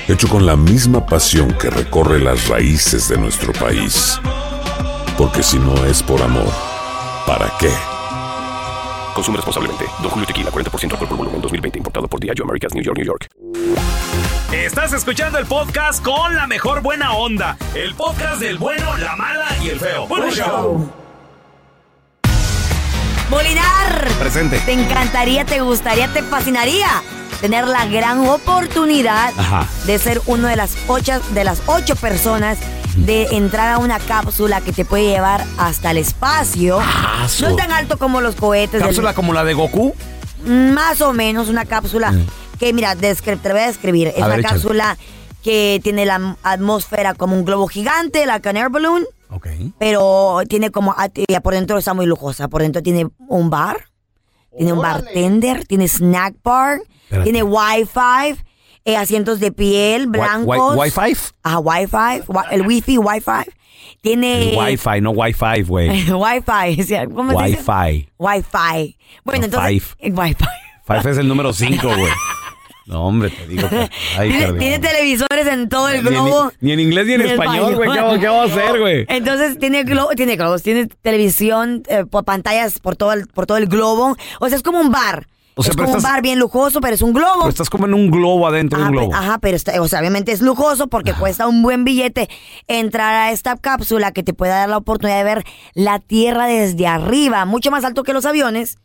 [0.08, 4.18] hecho con la misma pasión que recorre las raíces de nuestro país.
[5.16, 6.52] Porque si no es por amor,
[7.26, 7.70] ¿para qué?
[9.14, 9.84] Consume responsablemente.
[10.00, 11.78] Don Julio Tequila, 40% alcohol por volumen, 2020.
[11.78, 13.28] Importado por Diageo Americas, New York, New York.
[14.52, 17.56] Estás escuchando el podcast con la mejor buena onda.
[17.74, 20.08] El podcast del bueno, la mala y el feo.
[20.08, 21.01] Bueno, show.
[23.32, 24.08] Molinar.
[24.18, 24.60] Presente.
[24.60, 26.86] Te encantaría, te gustaría, te fascinaría
[27.40, 29.66] tener la gran oportunidad Ajá.
[29.86, 32.58] de ser uno de las ocho, de las ocho personas
[32.94, 36.78] de entrar a una cápsula que te puede llevar hasta el espacio.
[36.82, 38.72] Ah, su- No tan alto como los cohetes.
[38.80, 39.94] del- ¿Cápsula como la de Goku?
[40.44, 42.12] más o menos una cápsula
[42.58, 44.08] que, mira, descri- te voy a describir.
[44.08, 44.42] Es una échale.
[44.42, 44.98] cápsula
[45.42, 48.68] que tiene la atmósfera como un globo gigante, la can air
[49.40, 49.74] balloon.
[49.78, 51.08] Pero tiene como, ah,
[51.42, 52.48] por dentro está muy lujosa.
[52.48, 53.88] Por dentro tiene un bar,
[54.56, 57.24] tiene un bartender, tiene snack bar, Espérate.
[57.30, 58.40] tiene wifi,
[58.84, 60.76] eh, asientos de piel blancos.
[60.76, 61.16] wi- Wi-Fi?
[61.42, 63.50] Ajá, wifi, wi- el wifi, wifi.
[64.00, 64.50] Tiene...
[64.50, 65.88] El Wi-Fi, no Wi-Fi, güey.
[66.12, 67.62] Wi-Fi, ¿cómo se dice?
[67.70, 68.08] Wi-Fi.
[68.18, 68.98] Wi-Fi.
[69.24, 69.82] Bueno, No, entonces...
[69.98, 70.12] five.
[70.20, 70.44] Wi-Fi.
[70.84, 72.12] Five es el número 5, güey.
[72.92, 73.88] No, hombre, te digo que...
[74.18, 76.52] Ay, Tiene, televisores en todo el globo.
[76.60, 77.90] Ni en inglés ni en español, güey.
[77.90, 79.06] ¿Qué, vamos a hacer, güey?
[79.08, 83.56] Entonces tiene globo, tiene globos, tiene televisión, eh, por pantallas por todo el, por todo
[83.56, 84.14] el globo.
[84.40, 85.26] O sea, es como un bar.
[85.54, 87.40] O sea, es como un bar bien lujoso, pero es un globo.
[87.40, 89.14] Pero estás como en un globo adentro de un pe- globo.
[89.14, 92.28] ajá, pero está- o sea, obviamente es lujoso porque cuesta un buen billete
[92.68, 96.86] entrar a esta cápsula que te puede dar la oportunidad de ver la Tierra desde
[96.86, 98.76] arriba, mucho más alto que los aviones,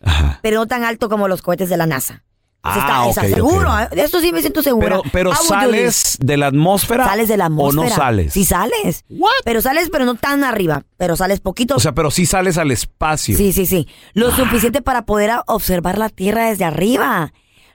[0.41, 2.24] pero no tan alto como los cohetes de la NASA.
[2.70, 5.00] Ah, está, seguro, de esto sí me siento segura.
[5.12, 5.48] Pero, this.
[5.48, 7.06] sales de la atmósfera.
[7.06, 7.82] Sales de la atmósfera.
[7.82, 8.34] O no sales.
[8.34, 9.06] Sí sales.
[9.44, 10.84] Pero sales, pero no tan arriba.
[10.98, 11.76] Pero sales poquito.
[11.76, 13.38] O sea, pero sí sales al espacio.
[13.38, 13.88] sí, sí, sí.
[14.14, 17.32] Lo suficiente para poder observar la Tierra desde arriba.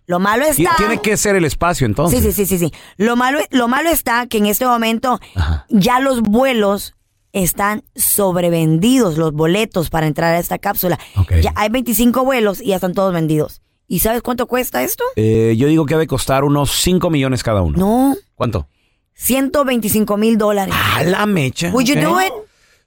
[0.07, 0.75] Lo malo está...
[0.77, 2.23] Tiene que ser el espacio entonces.
[2.23, 2.73] Sí, sí, sí, sí, sí.
[2.97, 5.21] Lo malo, lo malo está que en este momento
[5.69, 6.95] ya los vuelos
[7.33, 10.99] están sobrevendidos, los boletos para entrar a esta cápsula.
[11.41, 13.63] Ya hay 25 vuelos y ya están todos vendidos.
[13.93, 15.05] ¿Y sabes cuánto cuesta esto?
[15.17, 17.77] Eh, yo digo que debe costar unos 5 millones cada uno.
[17.77, 18.67] No, ¿Cuánto?
[19.13, 20.75] 125 mil dólares.
[20.97, 21.71] A la mecha.
[21.73, 22.33] Would you do it?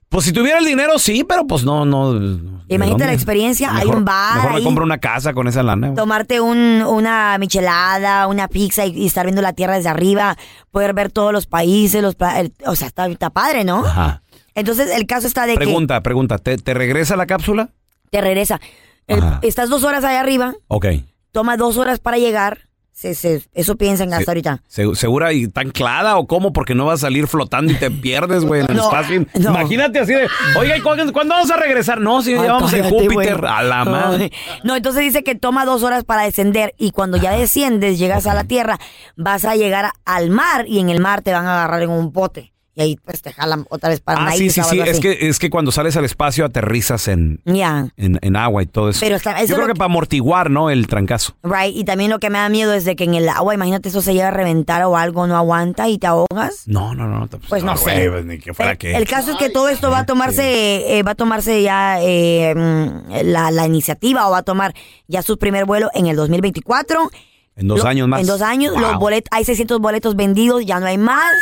[0.08, 2.12] Pues si tuviera el dinero, sí, pero pues no, no.
[2.14, 5.62] ¿de Imagínate la experiencia, hay Mejor- un bar Mejor me compro una casa con esa
[5.62, 5.88] lana.
[5.88, 5.96] güey.
[5.96, 10.36] Tomarte un, una michelada, una pizza y, y estar viendo la tierra desde arriba,
[10.72, 13.84] poder ver todos los países, los pla- el- o sea, está, está padre, ¿no?
[13.86, 14.22] Ajá.
[14.54, 16.38] Entonces el caso está de que Pregunta, pregunta.
[16.38, 17.70] ¿Te, te regresa la cápsula?
[18.10, 18.60] te regresa.
[19.06, 20.86] El- estás dos horas allá arriba, Ok.
[21.32, 22.60] toma dos horas para llegar.
[22.92, 24.62] Se- se- eso piensan hasta ahorita.
[24.68, 26.54] Se- ¿Segura y está anclada o cómo?
[26.54, 29.26] Porque no vas a salir flotando y te pierdes, güey, en el No, espacio.
[29.38, 29.50] no.
[29.50, 30.26] Imagínate así de,
[30.58, 32.00] oiga, ¿y cuándo, cuándo vamos a regresar?
[32.00, 33.44] No, si Ay, ya vamos en Júpiter.
[33.44, 34.32] A la madre.
[34.64, 38.32] No, entonces dice que toma dos horas para descender y cuando ya desciendes, llegas a
[38.32, 38.78] la tierra,
[39.14, 42.12] vas a llegar al mar y en el mar te van a agarrar en un
[42.14, 42.54] bote.
[42.78, 44.78] Y ahí pues te jalan otra vez para Ah, sí, sí, sí.
[44.80, 47.88] Es que, es que cuando sales al espacio aterrizas en, Ya.
[47.96, 49.00] en, en agua y todo eso.
[49.00, 50.68] Pero está- eso Yo creo lo que para amortiguar, ¿no?
[50.68, 51.32] El trancazo.
[51.42, 53.88] Right, y también lo que me da miedo es de que en el agua, imagínate
[53.88, 56.64] eso se llega a reventar o algo, no aguanta y te ahogas.
[56.66, 57.26] No, no, no.
[57.48, 57.84] Pues no Ah, sé.
[57.84, 58.94] güey, pues, ni que fuera El, que.
[58.94, 62.54] el caso es que todo esto va a tomarse, eh, va a tomarse ya eh,
[62.54, 64.74] mm, la, la iniciativa o va a tomar
[65.08, 67.10] ya su primer vuelo en el 2024.
[67.56, 68.20] En dos Lo- años más.
[68.20, 68.82] En dos años, Wow.
[68.82, 71.32] los boletos, hay 600 boletos vendidos, ya no hay más.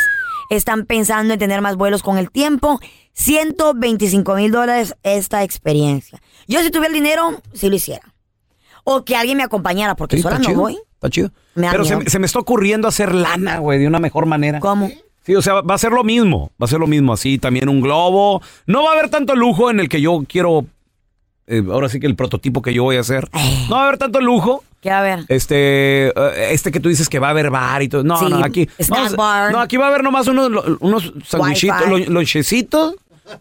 [0.49, 2.79] Están pensando en tener más vuelos con el tiempo.
[3.13, 6.21] 125 mil dólares esta experiencia.
[6.47, 8.01] Yo si tuviera el dinero, sí lo hiciera.
[8.83, 10.77] O que alguien me acompañara, porque Sí, sola no chido, voy.
[10.93, 11.31] Está chido.
[11.55, 14.59] Me Pero se me está ocurriendo hacer lana, güey, de una mejor manera.
[14.59, 14.91] ¿Cómo?
[15.25, 16.51] Sí, o sea, va a ser lo mismo.
[16.61, 17.39] Va a ser lo mismo así.
[17.39, 18.41] También un globo.
[18.67, 20.67] No va a haber tanto lujo en el que yo quiero.
[21.47, 23.29] eh, ahora sí que el prototipo que yo voy a hacer.
[23.33, 23.65] Eh.
[23.69, 24.63] No va a haber tanto lujo.
[24.85, 25.25] ¿Qué va a haber?
[25.29, 28.03] Este, eh, este que tú dices que va a haber bar y todo.
[28.03, 28.69] No, Sí, no, aquí.
[28.79, 29.51] snack no, bar.
[29.51, 32.93] No, aquí va a haber nomás unos, unos sandwichitos, lonchecitos.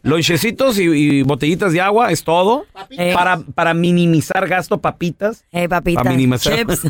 [0.02, 2.66] Lonchecitos y, y botellitas de agua, es todo.
[2.90, 3.12] Eh.
[3.14, 5.44] Para, para minimizar gasto, papitas.
[5.52, 6.02] Eh, papita.
[6.02, 6.54] Para minimizar.
[6.56, 6.84] Chips.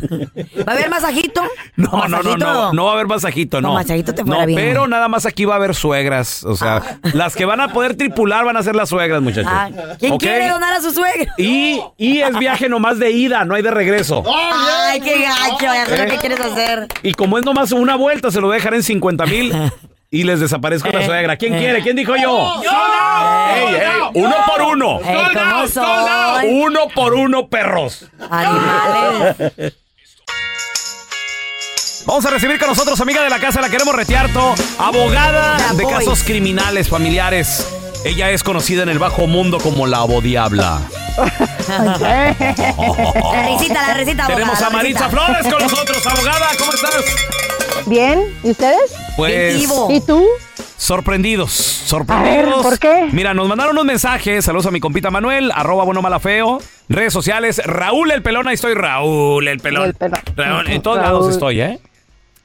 [0.67, 1.41] ¿Va a haber masajito?
[1.75, 3.69] No, ¿O no, no, no, no va a haber masajito, no.
[3.69, 4.57] No, masajito te No, bien.
[4.59, 7.95] pero nada más aquí va a haber suegras, o sea, las que van a poder
[7.95, 9.51] tripular van a ser las suegras, muchachos.
[9.53, 11.33] Ah, ¿Quién quiere donar a su suegra?
[11.37, 14.23] Y, y es viaje nomás de ida, no hay de regreso.
[14.27, 16.05] Ay, qué gacho, ya sé ¿Eh?
[16.05, 16.87] lo que quieres hacer.
[17.03, 19.53] Y como es nomás una vuelta, se lo voy a dejar en 50 mil
[20.15, 21.35] y les desaparezco la suegra.
[21.35, 21.81] ¿Quién quiere?
[21.81, 22.61] ¿Quién dijo yo?
[23.53, 23.81] ¡Ey, ey!
[24.13, 24.99] ¡Uno por uno!
[25.01, 26.47] Ey, ¿cómo soy?
[26.51, 28.05] ¡Uno por uno, perros!
[28.29, 29.73] Animales.
[32.05, 35.83] Vamos a recibir con nosotros, amiga de la casa, la queremos retearto, abogada La de
[35.83, 35.97] Boys.
[35.97, 37.67] casos criminales familiares.
[38.05, 40.79] Ella es conocida en el bajo mundo como la abodiabla.
[41.67, 45.09] La risita, la risita, Tenemos abogada, a la Maritza.
[45.09, 46.05] Flores con nosotros.
[46.05, 47.05] Abogada, ¿cómo estás?
[47.85, 48.93] Bien, ¿y ustedes?
[49.17, 50.25] Pues- ¿Y tú?
[50.77, 52.37] Sorprendidos, sorprendidos.
[52.37, 53.07] A ver, ¿por qué?
[53.11, 54.43] Mira, nos mandaron unos mensajes.
[54.43, 56.59] Saludos a mi compita Manuel, arroba bueno mala feo.
[56.89, 59.85] Redes sociales, Raúl el pelón, ahí estoy, Raúl el pelón.
[59.85, 60.19] El pelón.
[60.35, 61.07] Raúl, en todos Raúl.
[61.19, 61.79] lados estoy, ¿eh?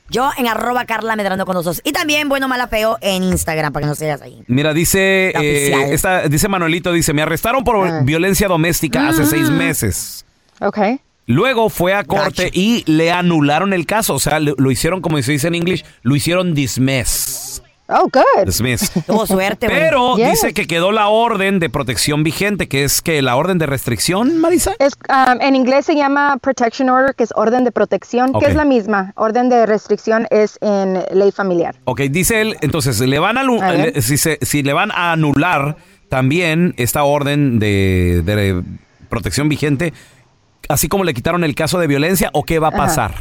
[0.09, 1.83] Yo en arroba Carla Medrano con nosotros.
[1.85, 4.43] Y también bueno, mala, feo en Instagram para que no seas ahí.
[4.47, 8.01] Mira, dice, eh, esta- dice Manuelito, dice, me arrestaron por Ah.
[8.03, 9.57] violencia doméstica hace seis Mm.
[9.57, 10.25] meses.
[10.61, 10.79] Ok.
[11.31, 14.15] Luego fue a corte y le anularon el caso.
[14.15, 17.63] O sea, lo, lo hicieron, como se dice en inglés, lo hicieron dismiss.
[17.93, 18.47] Oh, good.
[18.47, 18.91] Dismiss.
[19.07, 19.79] Tuvo suerte, güey.
[19.81, 20.31] Pero Yes.
[20.31, 24.39] dice que quedó la orden de protección vigente, que es que la orden de restricción,
[24.39, 24.75] Marisa.
[24.79, 28.45] Es, um, en inglés se llama protection order, que es orden de protección, Ok.
[28.45, 29.13] que es la misma.
[29.17, 31.75] Orden de restricción es en ley familiar.
[31.85, 33.93] Ok, dice él, entonces, le van a, alu- A ver.
[33.97, 35.77] le- si, se- si le van a anular
[36.09, 38.63] también esta orden de, de
[39.09, 39.93] protección vigente,
[40.71, 42.79] así como le quitaron el caso de violencia, ¿o qué va a Ajá.
[42.79, 43.15] pasar?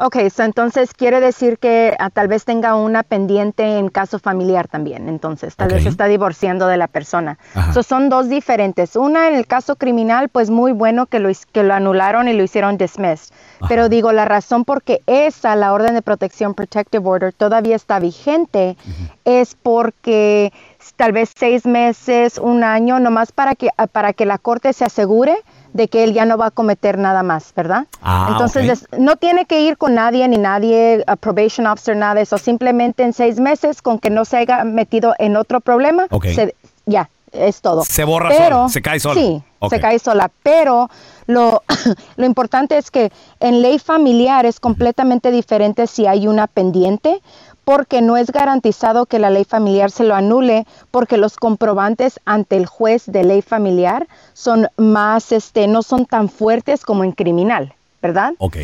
[0.00, 4.66] Ok, so entonces quiere decir que ah, tal vez tenga una pendiente en caso familiar
[4.66, 5.08] también.
[5.08, 5.82] Entonces, tal vez Ok.
[5.84, 7.38] se está divorciando de la persona.
[7.54, 7.72] Ajá.
[7.72, 8.96] So, son dos diferentes.
[8.96, 12.42] Una en el caso criminal, pues muy bueno que lo, que lo anularon y lo
[12.42, 13.32] hicieron dismissed.
[13.68, 18.00] Pero digo, la razón por que esa, la orden de protección, protective order, todavía está
[18.00, 18.76] vigente
[19.24, 20.52] es porque
[20.96, 24.84] tal vez seis meses, un año, nomás para que, ah, para que la corte se
[24.84, 25.36] asegure
[25.74, 27.86] de que él ya no va a cometer nada más, ¿verdad?
[28.00, 32.22] Ah, Entonces, no tiene que ir con nadie ni nadie, a probation officer, nada de
[32.22, 32.38] eso.
[32.38, 36.26] Simplemente en seis meses, con que no se haya metido en otro problema, Ok.
[36.26, 36.54] se-
[36.86, 37.84] ya, es todo.
[37.84, 39.20] Se borra Pero- sola, se cae sola.
[39.20, 40.30] Sí, se cae sola.
[40.44, 40.88] Pero
[41.26, 41.62] lo,
[42.16, 43.10] lo importante es que
[43.40, 47.20] en ley familiar es completamente diferente si hay una pendiente
[47.64, 52.56] porque no es garantizado que la ley familiar se lo anule porque los comprobantes ante
[52.56, 57.74] el juez de ley familiar son más, este, no son tan fuertes como en criminal,
[58.02, 58.34] ¿verdad?
[58.38, 58.56] Ok.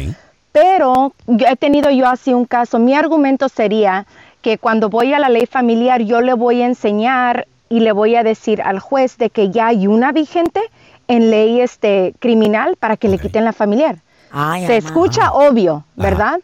[0.52, 2.78] Pero yo he tenido yo así un caso.
[2.78, 4.06] Mi argumento sería
[4.42, 8.16] que cuando voy a la ley familiar yo le voy a enseñar y le voy
[8.16, 10.60] a decir al juez de que ya hay una vigente
[11.08, 13.96] en ley este criminal para que le quiten la familiar.
[14.32, 16.40] Ay, Se escucha obvio, ¿verdad?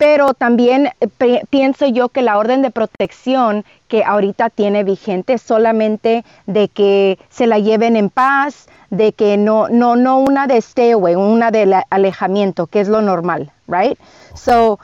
[0.00, 5.42] Pero también eh, pienso yo que la orden de protección que ahorita tiene vigente es
[5.42, 10.56] solamente de que se la lleven en paz, de que no, no, no una de
[10.56, 13.98] stay away, una de alejamiento, que es lo normal, right?
[14.32, 14.78] So,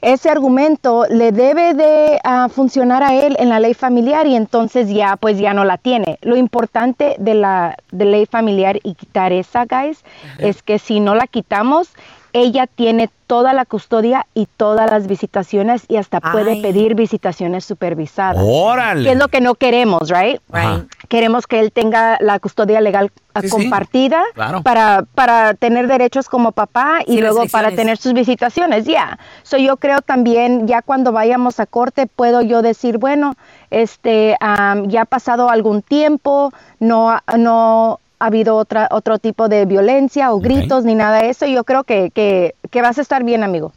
[0.00, 4.88] ese argumento le debe de ah, funcionar a él en la ley familiar y entonces
[4.90, 6.18] ya pues ya no la tiene.
[6.22, 10.04] Lo importante de la de ley familiar y quitar esa, guys,
[10.38, 11.90] es que si no la quitamos,
[12.32, 16.62] ella tiene toda la custodia y todas las visitaciones y hasta puede Ay.
[16.62, 18.42] pedir visitaciones supervisadas.
[18.46, 19.04] Órale.
[19.04, 20.40] Que es lo que no queremos, right?
[20.52, 20.84] Ajá.
[21.08, 23.10] Queremos que él tenga la custodia legal
[23.40, 23.48] sí.
[23.48, 24.62] compartida Claro.
[24.62, 29.18] para, para tener derechos como papá y luego para tener sus visitaciones, ya.
[29.44, 33.34] So yo creo también, ya cuando vayamos a corte, puedo yo decir, bueno,
[33.70, 39.48] este, am, ya ha pasado algún tiempo, no, ha- no ha habido otra, otro tipo
[39.48, 41.44] de violencia o gritos ni nada de eso.
[41.46, 43.72] Yo creo que, que, que vas a estar bien, amigo.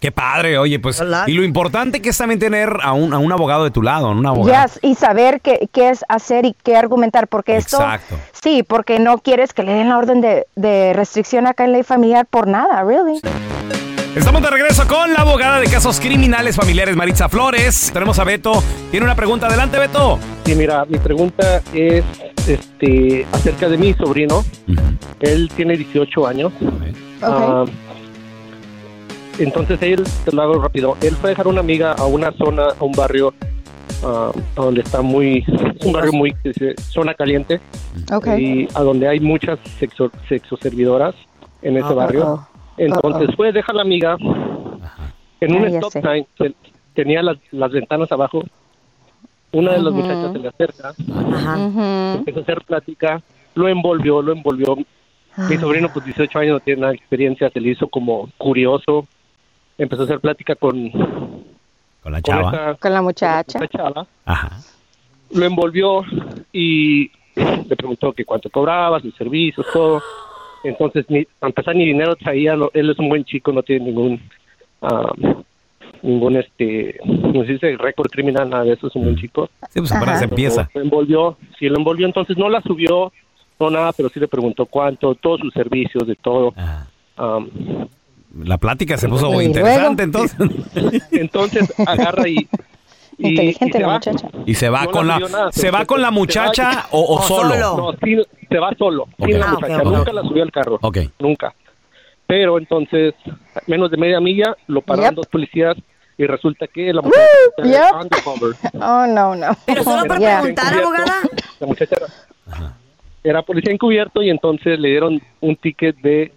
[0.00, 1.00] Qué padre, oye, pues.
[1.28, 4.10] Y lo importante que es también tener a un, a un abogado de tu lado,
[4.10, 4.66] un abogado.
[4.66, 8.16] Yes, y saber qué, qué es hacer y qué argumentar, porque esto, Exacto.
[8.32, 11.84] sí, porque no quieres que le den la orden de, de restricción acá en ley
[11.84, 13.20] familiar por nada, really.
[14.16, 17.90] Estamos de regreso con la abogada de casos criminales familiares, Maritza Flores.
[17.92, 18.62] Tenemos a Beto.
[18.90, 19.48] Tiene una pregunta.
[19.48, 20.20] Adelante, Beto.
[20.44, 22.04] Sí, mira, mi pregunta es
[22.46, 24.44] este, acerca de mi sobrino.
[25.20, 26.52] Él tiene 18 años.
[27.22, 27.64] Ah,
[29.38, 32.68] entonces él, te lo hago rápido, él fue a dejar una amiga a una zona,
[32.78, 33.34] a un barrio
[34.04, 35.44] ah, donde está muy,
[35.76, 36.36] es un barrio muy,
[36.88, 37.60] zona caliente.
[38.12, 38.28] Ok.
[38.38, 41.16] Y a donde hay muchas sexo, sexoservidoras
[41.62, 42.48] en ese Ah, barrio.
[42.76, 43.36] Entonces Uh-oh.
[43.36, 44.16] fue a dejar a la amiga
[45.40, 46.02] en un Ah, stop sé.
[46.02, 46.54] sign, se-
[46.94, 48.42] tenía las, las ventanas abajo.
[49.52, 52.18] Una de las muchachas se le acerca, Ujú.
[52.18, 53.22] empezó a hacer plática,
[53.54, 54.76] lo envolvió, lo envolvió.
[55.48, 59.06] Mi sobrino, pues 18 años, no tiene nada de experiencia, se le hizo como curioso.
[59.78, 60.90] Empezó a hacer plática con,
[62.02, 62.52] con la chava.
[62.54, 62.76] Ah.
[62.80, 63.58] Con la muchacha.
[63.68, 64.06] chava.
[64.24, 64.50] Ajá.
[65.32, 66.02] Lo envolvió
[66.52, 70.00] y le preguntó que cuánto cobraba, sus servicios, todo.
[70.64, 72.56] Entonces, ni, para empezar, ni dinero traía.
[72.56, 74.20] no- él es un buen chico, no tiene ningún,
[74.82, 75.12] ah,
[76.02, 79.48] ningún, este, no se dice récord criminal, nada de eso, es un buen chico.
[79.70, 80.68] Sí, pues apenas empieza.
[80.74, 83.12] Lo envolvió, sí, lo envolvió, entonces no la subió,
[83.60, 86.52] no nada, pero sí le preguntó cuánto, todos sus servicios, de todo.
[88.36, 91.02] La plática se puso Y interesante, luego- entonces.
[91.12, 92.48] entonces agarra y...
[93.18, 93.92] y- Inteligente y se la va.
[93.94, 94.28] muchacha.
[94.46, 97.16] Y se va No con la, nada, se va con la se muchacha va- o,
[97.16, 97.56] o solo.
[97.56, 98.16] No, sí,
[98.48, 99.26] se va solo, Ok.
[99.26, 99.76] sin la Ah, muchacha.
[99.78, 100.78] ok, Nunca la subió al carro.
[100.82, 100.98] Ok.
[101.18, 101.54] Nunca.
[102.26, 103.14] Pero entonces,
[103.54, 105.16] a menos de media milla, lo pararon Yep.
[105.16, 105.76] dos policías
[106.16, 107.26] y resulta que la muchacha
[107.58, 108.00] Woo, era yep.
[108.02, 108.56] undercover.
[108.74, 109.48] Oh, no, no.
[109.66, 110.40] Pero solo para Yeah.
[110.40, 111.14] preguntar, abogada.
[111.60, 112.72] La muchacha era,
[113.22, 116.32] era policía encubierto y entonces le dieron un ticket de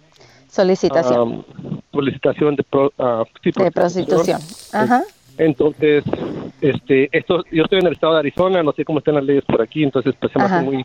[0.50, 4.40] Solicitación um, solicitación de, pro- ah, sí, de prostitución.
[4.72, 5.02] Ajá.
[5.38, 6.04] Entonces,
[6.60, 9.44] este, esto, yo estoy en el estado de Arizona, no sé cómo están las leyes
[9.44, 10.84] por aquí, entonces pues se me hace muy,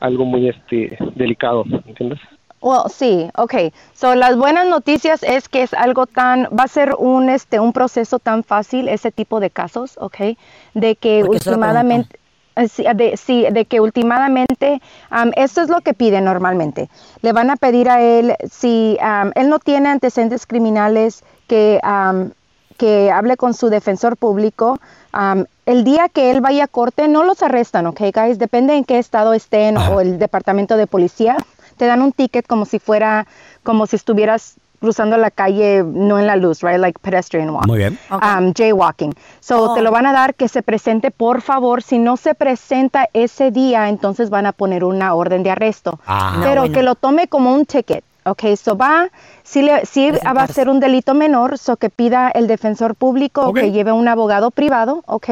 [0.00, 2.18] algo muy, este, delicado, ¿entiendes?
[2.60, 3.74] Well, sí, okay.
[3.92, 7.74] So, las buenas noticias es que es algo tan, va a ser un, este, un
[7.74, 10.38] proceso tan fácil ese tipo de casos, okay,
[10.72, 12.18] de que Porque últimamente,
[12.56, 14.80] eh, sí, de, sí, de que últimamente,
[15.10, 16.88] am, esto es lo que pide normalmente.
[17.20, 22.32] Le van a pedir a él, si am, él no tiene antecedentes criminales, que, am,
[22.76, 24.78] que hable con su defensor público.
[25.66, 28.38] el día que él vaya a corte, no los arrestan, ¿ok, guys?
[28.38, 31.36] Depende en qué estado estén o el departamento de policía.
[31.76, 33.26] Te dan un ticket como si fuera,
[33.62, 36.78] como si estuvieras cruzando la calle no en la luz, right?
[36.78, 37.66] Like pedestrian walk.
[37.66, 37.98] Muy bien.
[38.10, 39.14] Um, jaywalking.
[39.40, 41.82] So te lo van a dar que se presente, por favor.
[41.82, 45.98] Si no se presenta ese día, entonces van a poner una orden de arresto.
[46.06, 46.40] Ah.
[46.42, 46.74] Pero bueno.
[46.74, 48.04] que lo tome como un ticket.
[48.26, 49.10] Ok, so va,
[49.42, 53.42] si, le, si va a ser un delito menor, so que pida el defensor público
[53.42, 55.28] o que lleve un abogado privado, ok.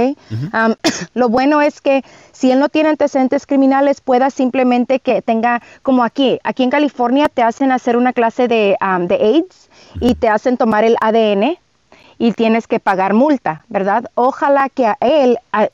[0.53, 0.75] Um,
[1.15, 6.05] lo bueno es que si él no tiene antecedentes criminales, pueda simplemente que tenga, como
[6.05, 9.71] aquí, aquí en California te hacen hacer una clase de, um, de AIDS
[10.01, 11.57] y te hacen tomar el ADN
[12.19, 14.05] y tienes que pagar multa, ¿verdad?
[14.15, 15.69] Ojalá que a él, a-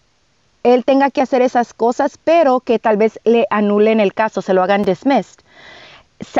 [0.62, 4.55] él tenga que hacer esas cosas, pero que tal vez le anulen el caso, se
[4.55, 5.41] lo hagan dismissed.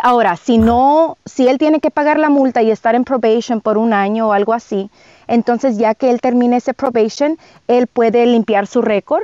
[0.03, 3.79] Ahora, si no, si él tiene que pagar la multa y estar en probation por
[3.79, 4.91] un año o algo así,
[5.27, 9.23] entonces ya que él termine ese probation, él puede limpiar su récord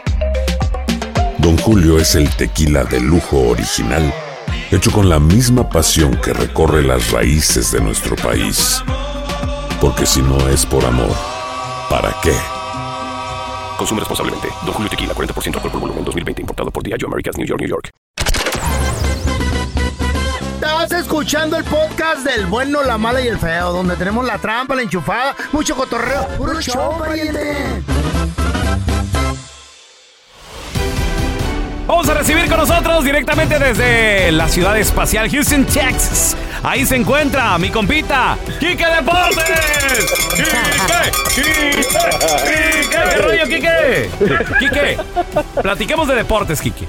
[1.41, 4.13] Don Julio es el tequila de lujo original,
[4.69, 8.83] hecho con la misma pasión que recorre las raíces de nuestro país.
[9.81, 11.09] Porque si no es por amor,
[11.89, 12.35] ¿para qué?
[13.75, 14.49] Consume responsablemente.
[14.65, 16.41] Don Julio Tequila, 40% alcohol por volumen, 2020.
[16.43, 17.89] Importado por Diageo Americas, New York, New York.
[20.53, 24.75] Estás escuchando el podcast del bueno, la mala y el feo, donde tenemos la trampa,
[24.75, 26.27] la enchufada, mucho cotorreo.
[26.37, 27.81] ¡Puro show, pariente!
[31.91, 36.37] Vamos a recibir con nosotros directamente desde la ciudad espacial Houston, Texas.
[36.63, 40.15] Ahí se encuentra mi compita, Quique Deportes.
[40.33, 40.51] ¡Quique!
[41.35, 41.71] ¡Quique!
[42.45, 42.89] ¡Quique!
[42.89, 44.09] ¿Qué rollo, Quique?
[44.57, 44.97] Quique,
[45.61, 46.87] platiquemos de deportes, Quique.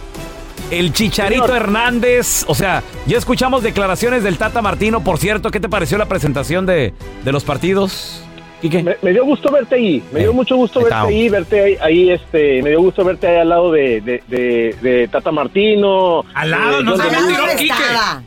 [0.71, 1.63] El Chicharito Señor.
[1.63, 5.03] Hernández, o sea, ya escuchamos declaraciones del Tata Martino.
[5.03, 6.95] Por cierto, ¿qué te pareció la presentación de,
[7.25, 8.22] de los partidos?
[8.63, 8.83] Quique?
[8.83, 11.11] Me, me dio gusto verte ahí, me dio mucho gusto verte estamos.
[11.11, 14.77] ahí, verte ahí, ahí, este, me dio gusto verte ahí al lado de, de, de,
[14.81, 16.25] de Tata Martino.
[16.33, 17.57] Al lado, eh, no sea mentiroso.
[17.59, 17.75] Quique.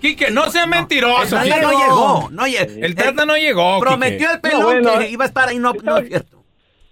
[0.01, 1.41] Quique, no sea mentiroso.
[1.41, 2.29] El Tata no llegó.
[2.31, 3.79] No El Tata no llegó.
[3.79, 6.35] Prometió el pelón No, bueno, que iba a estar ahí, no, no es cierto.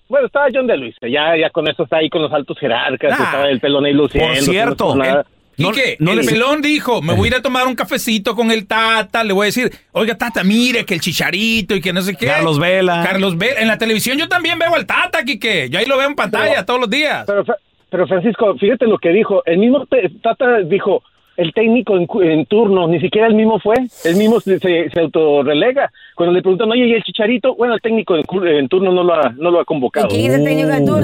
[0.09, 3.13] Bueno, estaba John de Luis, ya, ya con eso está ahí con los altos jerarcas,
[3.19, 3.23] Ah.
[3.23, 4.33] estaba el pelón ahí luciendo.
[4.35, 5.23] Por cierto, no, el,
[5.55, 8.51] Quique, no el le- pelón dijo, me voy a ir a tomar un cafecito con
[8.51, 12.01] el Tata, le voy a decir, oiga Tata, mire que el chicharito y que no
[12.01, 12.25] sé qué.
[12.27, 13.03] Carlos Vela.
[13.05, 13.61] Carlos Vela.
[13.61, 15.69] En la televisión yo también veo al Tata, Quique.
[15.69, 17.23] Yo ahí lo veo en pantalla Pero- todos los días.
[17.27, 17.43] Pero,
[17.89, 19.43] pero Francisco, fíjate lo que dijo.
[19.45, 21.03] El mismo te- Tata dijo,
[21.37, 23.75] el técnico en, cu- en turno, ni siquiera el mismo fue.
[24.05, 25.91] El mismo se, se, se autorrelega.
[26.15, 27.55] Cuando le preguntan, oye, ¿y el chicharito?
[27.55, 30.07] Bueno, el técnico en, en turno no lo ha, no lo ha convocado.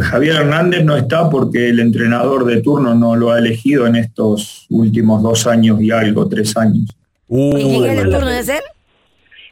[0.04, 4.66] Javier Hernández no está porque el entrenador de turno no lo ha elegido en estos
[4.70, 6.86] últimos dos años y algo, tres años.
[7.28, 8.62] ¿Quién es el turno de ser?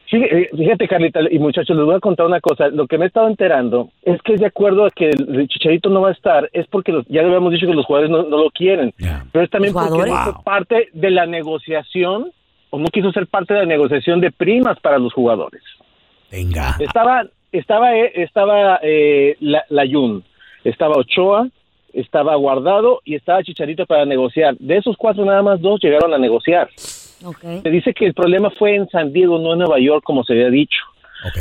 [0.10, 2.70] Sí, eh, fíjate, Carlita, y muchachos, les voy a contar una cosa.
[2.70, 5.90] Lo que me he estado enterando es que es de acuerdo a que el, Chicharito
[5.90, 8.24] no va a estar, es porque los- ya le habíamos dicho que los jugadores no,
[8.24, 8.94] no lo quieren.
[9.32, 10.34] Pero es también ¿Los porque no jugadores?
[10.36, 12.32] fue parte de la negociación,
[12.70, 15.62] o no quiso ser parte de la negociación de primas para los jugadores.
[16.32, 16.76] Venga.
[16.80, 20.24] Estaba, estaba, eh, estaba eh, la, la Jun,
[20.64, 21.50] estaba Ochoa,
[21.94, 24.56] estaba Guardado y estaba Chicharito para negociar.
[24.58, 26.70] De esos cuatro, nada más dos llegaron a negociar.
[27.64, 30.34] Se dice que el problema fue en San Diego, no en Nueva York, como se
[30.34, 30.78] había dicho.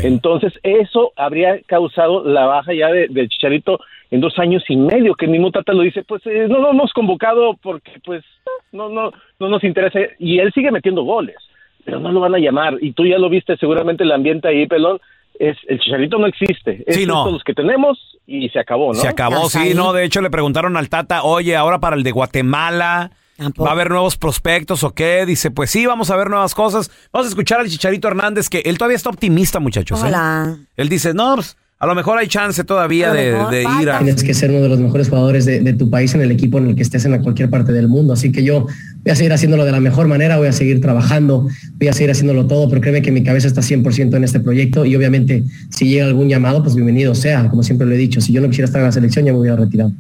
[0.02, 3.78] Entonces, eso habría causado la baja ya de, del Chicharito
[4.10, 6.70] en dos años y medio, que el mismo Tata lo dice, pues eh, no lo
[6.70, 8.24] hemos convocado porque pues
[8.72, 11.36] no, no, no nos interesa, y él sigue metiendo goles,
[11.84, 14.66] pero no lo van a llamar, y tú ya lo viste seguramente el ambiente ahí,
[14.66, 15.00] pelón,
[15.38, 17.30] es, el Chicharito no existe, es Sí, no.
[17.30, 18.94] los que tenemos y se acabó, ¿no?
[18.94, 19.92] Se acabó, sí, no.
[19.92, 23.90] De hecho, le preguntaron al Tata, oye, ahora para el de Guatemala, ¿va a haber
[23.90, 25.24] nuevos prospectos o qué?
[25.26, 26.90] Dice, pues sí, vamos a ver nuevas cosas.
[27.12, 30.00] Vamos a escuchar al Chicharito Hernández, que él todavía está optimista, muchachos.
[30.00, 30.06] ¿eh?
[30.06, 30.58] Hola.
[30.76, 33.98] Él dice, no, pues, a lo mejor hay chance todavía de, de ir a...
[33.98, 36.56] Tienes que ser uno de los mejores jugadores de, de tu país en el equipo
[36.56, 38.14] en el que estés en cualquier parte del mundo.
[38.14, 41.46] Así que yo voy a seguir haciéndolo de la mejor manera, voy a seguir trabajando,
[41.74, 44.86] voy a seguir haciéndolo todo, pero créeme que mi cabeza está 100% en este proyecto
[44.86, 48.22] y obviamente si llega algún llamado, pues bienvenido sea, como siempre lo he dicho.
[48.22, 49.92] Si yo no quisiera estar en la selección, ya me hubiera retirado.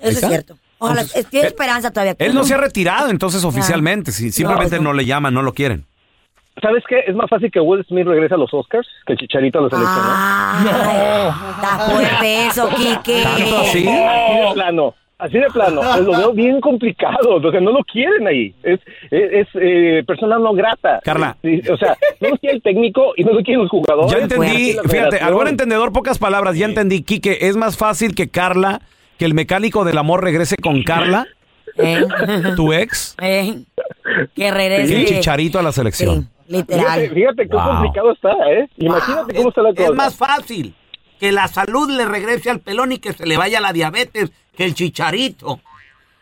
[0.00, 0.56] Eso es cierto.
[0.84, 2.14] Ojalá, es- tiene esperanza todavía.
[2.18, 5.84] Él no se ha retirado entonces oficialmente, simplemente no, le llaman, no lo quieren.
[6.62, 7.00] ¿Sabes qué?
[7.08, 9.70] Es más fácil que Will Smith regrese a los Oscars que el Chicharito a la
[9.70, 11.28] selección, ¿no?
[11.50, 13.24] Está fuerte eso, Quique.
[13.24, 15.82] Así de plano, así de plano.
[16.02, 18.54] Lo veo bien complicado, o sea, no lo quieren ahí.
[18.62, 18.78] Es,
[19.10, 21.00] es, es, eh, persona no grata.
[21.02, 21.36] Carla.
[21.42, 24.12] Sí, O sea, no lo quiere el técnico y no lo quieren los jugadores.
[24.12, 28.28] Ya entendí, fíjate, al buen entendedor, pocas palabras, ya entendí, Quique, es más fácil que
[28.28, 28.80] Carla,
[29.18, 31.26] que el mecánico del amor regrese con Carla,
[31.76, 32.04] Eh.
[32.56, 33.64] tu ex, Eh,
[34.34, 35.04] que y el regrese.
[35.06, 36.28] Chicharito a la selección.
[36.46, 36.84] Literal.
[37.00, 37.66] Fíjate, fíjate qué Wow.
[37.68, 38.68] complicado está, ¿eh?
[38.76, 39.84] Imagínate cómo está la cosa.
[39.88, 40.74] Es más fácil
[41.18, 44.64] que la salud le regrese al pelón y que se le vaya la diabetes que
[44.64, 45.60] el chicharito.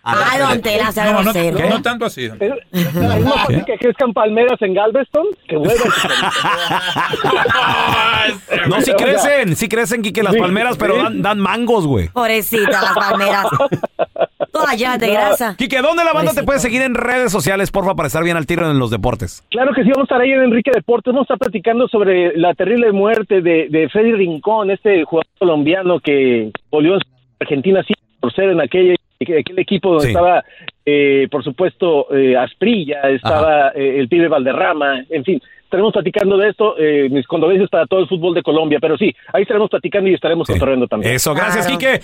[0.04, 0.60] A Ay, don.
[0.62, 1.12] Tela, sea.
[1.12, 2.24] No, no tanto así.
[2.24, 2.32] Es,
[2.72, 5.76] es más fácil que crezcan palmeras en Galveston que vuelvan
[8.68, 12.08] No, sí crecen, sí crecen, Quique, las Sí, palmeras, pero dan, dan mangos, güey.
[12.08, 13.46] Pobrecita, las palmeras.
[14.52, 15.54] Todas llenas de grasa.
[15.56, 18.46] Quique, ¿dónde la banda te puede seguir en redes sociales, porfa, para estar bien al
[18.46, 19.44] tiro en los deportes?
[19.50, 22.36] Claro que sí, vamos a estar ahí en Enrique Deportes, vamos a estar platicando sobre
[22.36, 27.00] la terrible muerte de, de Freddy Rincón, este jugador colombiano que volvió en
[27.40, 30.10] Argentina sí, por ser en aquel, aquel equipo donde Sí.
[30.10, 30.44] estaba,
[30.84, 35.40] eh, por supuesto, eh, Asprilla, estaba eh, el pibe Valderrama, en fin.
[35.64, 39.14] Estaremos platicando de esto, eh, mis condolencias para todo el fútbol de Colombia, pero sí,
[39.32, 41.14] ahí estaremos platicando y estaremos cotorreando también.
[41.14, 42.00] Eso, gracias, Quique.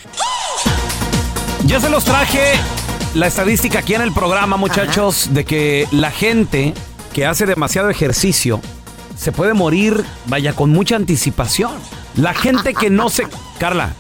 [1.67, 2.55] Ya se los traje
[3.15, 6.73] la estadística aquí en el programa, muchachos, de que la gente
[7.13, 8.61] que hace demasiado ejercicio
[9.17, 9.95] se puede morir,
[10.27, 11.73] vaya, con mucha anticipación.
[12.17, 13.25] La gente que no se...
[13.59, 13.91] Carla,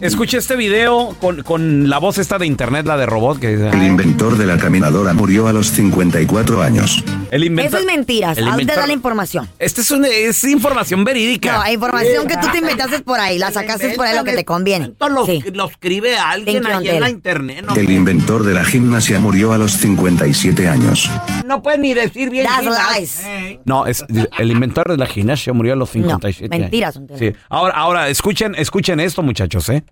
[0.00, 3.68] escuche este video con, con la voz esta de internet, la de robot, que dice...
[3.70, 7.02] El inventor de la caminadora murió a los 54 años.
[7.30, 7.80] El Eso inventor...
[7.80, 8.38] es mentiras.
[8.38, 9.48] el ¿A da la información?
[9.58, 11.58] Esta es, una- es información verídica.
[11.64, 13.38] No, información que tú te inventaste por ahí.
[13.38, 14.92] La sacaste por ahí lo que te conviene.
[15.08, 15.42] Lo, Sí.
[15.52, 17.64] lo escribe alguien Thank en la internet.
[17.66, 21.10] No, El inventor de la gimnasia murió a los 57 años.
[21.46, 22.46] no puedes ni decir bien.
[22.46, 22.64] That's
[22.96, 23.20] lies.
[23.20, 23.58] es.
[23.64, 24.04] No, es
[24.38, 26.62] el inventor de la gimnasia murió a los 57 años.
[26.62, 27.00] mentiras.
[27.18, 27.32] Sí.
[27.48, 29.82] Ahora, ahora, escuchen, escuchen esto, muchachos, ¿eh?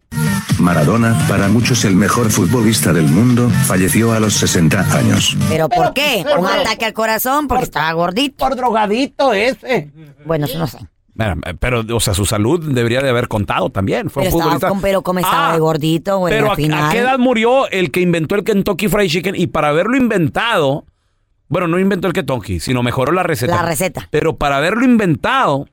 [0.59, 5.37] Maradona, para muchos el mejor futbolista del mundo, falleció a los 60 años.
[5.49, 6.25] ¿Pero por qué?
[6.39, 7.49] ¿Un ataque al corazón?
[7.49, 8.37] Porque estaba gordito.
[8.37, 9.91] Por drogadito ese.
[10.25, 10.79] Bueno, eso no sé.
[11.17, 14.11] Pero, pero, o sea, su salud debería de haber contado también.
[14.11, 14.69] Fue Pero, un estaba, futbolista.
[14.69, 16.89] con- pero como estaba Ah, de gordito, güey, Pero al a, final.
[16.89, 19.35] a qué edad murió el que inventó el Kentucky Fried Chicken?
[19.37, 20.85] Y para haberlo inventado,
[21.49, 23.55] bueno, no inventó el Kentucky, sino mejoró la receta.
[23.55, 24.09] La receta.
[24.11, 25.69] Pero para haberlo inventado,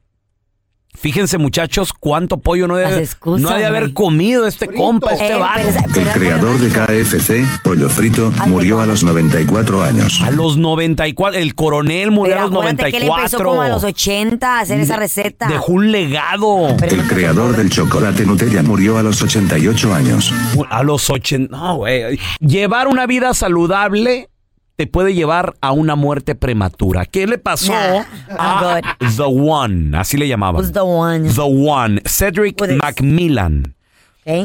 [0.97, 5.31] fíjense muchachos, cuánto pollo no debe, excusas, no ha de haber comido este compa, este
[5.33, 5.61] Eh, vato.
[5.99, 10.21] El creador de KFC, Pollo Frito, murió a los 94 años.
[10.21, 13.45] A los 94, el coronel murió Pero a los acuérdate que él empezó 94.
[13.49, 15.47] como a los 80 a hacer esa receta.
[15.47, 16.75] Dejó un legado.
[16.81, 20.33] El creador del chocolate Nutella murió a los 88 años.
[20.69, 21.55] A los 80.
[21.55, 22.19] No, güey.
[22.39, 24.29] Llevar una vida saludable
[24.75, 27.05] te puede llevar a una muerte prematura.
[27.05, 28.03] ¿Qué le pasó Nah,
[28.37, 29.97] a The One?
[29.97, 30.71] Así le llamaban.
[30.71, 31.29] The one?
[31.29, 32.01] The One.
[32.05, 33.75] Cedric Macmillan.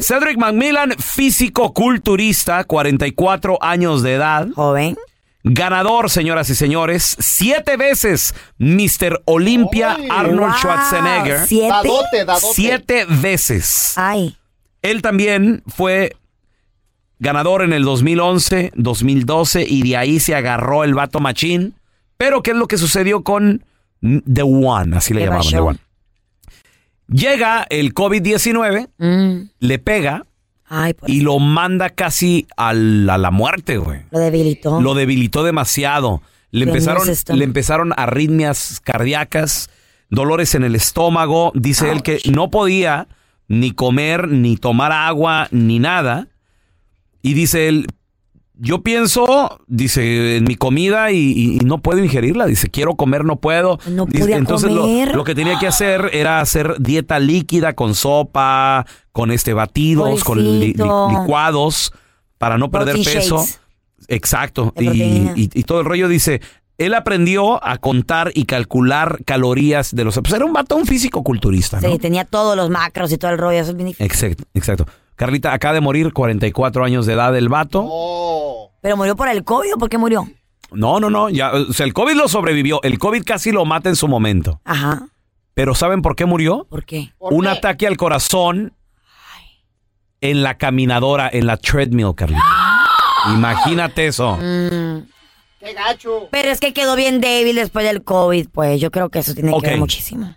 [0.01, 4.49] Cedric Macmillan, físico culturista, 44 años de edad.
[4.55, 4.97] Joven.
[5.49, 9.23] Ganador, señoras y señores, siete veces Mr.
[9.27, 11.47] Olympia Arnold Wow, Schwarzenegger.
[11.47, 11.69] ¿siete?
[11.69, 12.47] Dadote, dadote.
[12.53, 13.93] Siete veces.
[13.97, 14.37] Ay.
[14.83, 16.17] Él también fue
[17.19, 21.75] ganador en el 2011, 2012 y de ahí se agarró el vato machín.
[22.17, 23.65] Pero ¿qué es lo que sucedió con
[24.01, 24.97] The One?
[24.97, 25.61] Así le ¿Qué llamaban, The?
[25.61, 25.79] One.
[27.09, 29.49] Llega el COVID-19, Mm.
[29.61, 30.27] le pega
[30.69, 34.01] Ay, pues, y lo manda casi a la muerte, güey.
[34.11, 34.81] lo debilitó.
[34.81, 36.23] Lo debilitó demasiado.
[36.51, 39.69] Le empezaron, le empezaron arritmias cardíacas,
[40.11, 41.53] dolores en el estómago.
[41.55, 43.09] Dice él que no podía
[43.47, 46.29] ni comer, ni tomar agua, ni nada.
[47.27, 47.87] Y dice él,
[48.59, 52.47] yo pienso, dice, en mi comida y, no puedo ingerirla.
[52.47, 53.79] Dice, quiero comer, no puedo.
[53.89, 55.15] No Dice, entonces lo- comer.
[55.15, 60.39] Lo, que tenía que hacer era hacer dieta líquida con sopa, con este batidos, con
[60.39, 61.09] li- li- Pobrecito.
[61.11, 61.93] licuados
[62.39, 63.39] para no perder Protein peso.
[63.39, 63.59] shakes.
[64.09, 64.73] Exacto.
[64.79, 66.41] Y, y- y todo el rollo dice.
[66.79, 70.15] Él aprendió a contar y calcular calorías de los...
[70.17, 71.91] Pues era un vato, un físico culturista, ¿no?
[71.91, 73.59] Sí, tenía todos los macros y todo el rollo.
[73.61, 74.05] Eso es bien difícil.
[74.05, 74.87] Exacto, exacto.
[75.17, 78.71] Carlita, acaba de morir, 44 años de edad el vato.
[78.83, 80.29] ¿Pero murió por el COVID o por qué murió?
[80.71, 82.81] No, no, no, ya, o sea, el COVID lo sobrevivió.
[82.83, 84.61] El COVID casi lo mata en su momento.
[84.65, 85.09] Ajá.
[85.55, 86.67] Pero ¿saben por qué murió?
[86.69, 87.13] ¿Por qué?
[87.19, 88.75] Un ataque al corazón
[90.21, 92.43] en la caminadora, en la treadmill, Carlita.
[93.35, 94.37] Imagínate eso.
[94.37, 95.09] Mm.
[96.31, 99.53] Pero es que quedó bien débil después del COVID, pues yo creo que eso tiene
[99.61, 100.37] que ver muchísimo.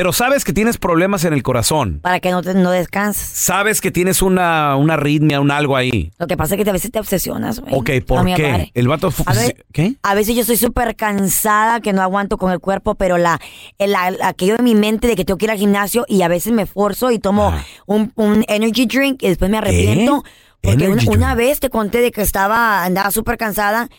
[0.00, 2.00] Pero sabes que tienes problemas en el corazón.
[2.00, 3.22] Para que no, te, no descanses.
[3.22, 6.10] Sabes que tienes una, una arritmia, un algo ahí.
[6.18, 7.74] Lo que pasa es que a veces te obsesionas, güey.
[7.74, 8.70] Ok, A ¿por qué?
[8.72, 9.12] El vato...
[9.26, 9.96] A ver, ¿Qué?
[10.02, 13.38] A veces yo estoy súper cansada, que no aguanto con el cuerpo, pero la,
[13.76, 16.28] el- la- aquello de mi mente de que tengo que ir al gimnasio y a
[16.28, 17.52] veces me forzo y tomo
[17.84, 20.24] un, un energy drink y después me arrepiento.
[20.62, 23.90] Porque una, una vez te conté de que estaba, andaba súper cansada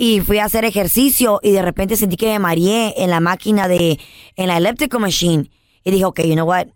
[0.00, 3.66] y fui a hacer ejercicio y de repente sentí que me mareé en la máquina
[3.66, 3.98] de,
[4.36, 5.50] en la elliptical machine.
[5.84, 6.68] Y dije, ok, you know what?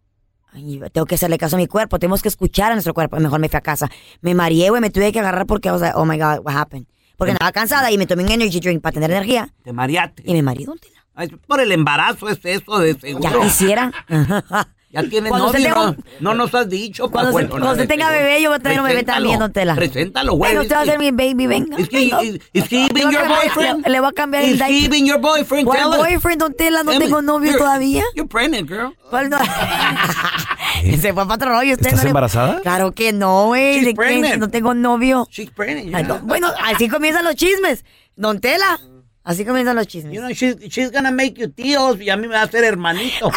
[0.52, 3.16] Ay, Tengo que hacerle caso a mi cuerpo, tenemos que escuchar a nuestro cuerpo.
[3.18, 3.88] Mejor me fui a casa.
[4.20, 6.86] Me mareé, güey, me tuve que agarrar porque, was like, oh my God, what happened?
[7.16, 9.54] Porque andaba cansada y me tomé un energy drink para tener energía.
[9.62, 10.24] Te mareaste.
[10.26, 10.66] Y me mareé.
[11.14, 13.30] Ay, por el embarazo es eso de seguro.
[13.30, 13.92] Ya quisiera.
[14.92, 17.10] Ya tienes Cuando usted novio, tenga no, no nos has dicho.
[17.10, 19.02] Cuando, pa' se- bueno, cuando no, de tenga bebé, yo voy a tener un bebé
[19.04, 19.74] también, don Tela.
[19.74, 20.50] Preséntalo, güey.
[20.50, 21.78] Venga, usted va a ser mi baby, venga.
[21.80, 23.86] Is he, is, is he even your boyfriend?
[23.88, 24.84] Le, voy a cambiar el Is he diaper.
[24.84, 25.66] even your boyfriend?
[25.66, 26.82] ¿Cuál boyfriend, don Tela?
[26.82, 28.04] No tengo novio You're- todavía.
[28.14, 28.94] You're pregnant, girl.
[29.08, 29.38] ¿Cuál no?
[31.00, 31.72] Se fue para otro rollo.
[31.72, 32.60] Usted ¿Estás no le- embarazada?
[32.60, 33.94] Claro que no, güey.
[34.38, 35.26] No tengo novio.
[35.30, 36.22] She's pregnant.
[36.24, 37.84] Bueno, así comienzan los chismes.
[38.16, 38.78] Don Tela.
[39.24, 40.14] Así comienzan los chismes.
[40.14, 42.64] You know, she's, she's gonna make you tíos y a mí me va a hacer
[42.64, 43.30] hermanito.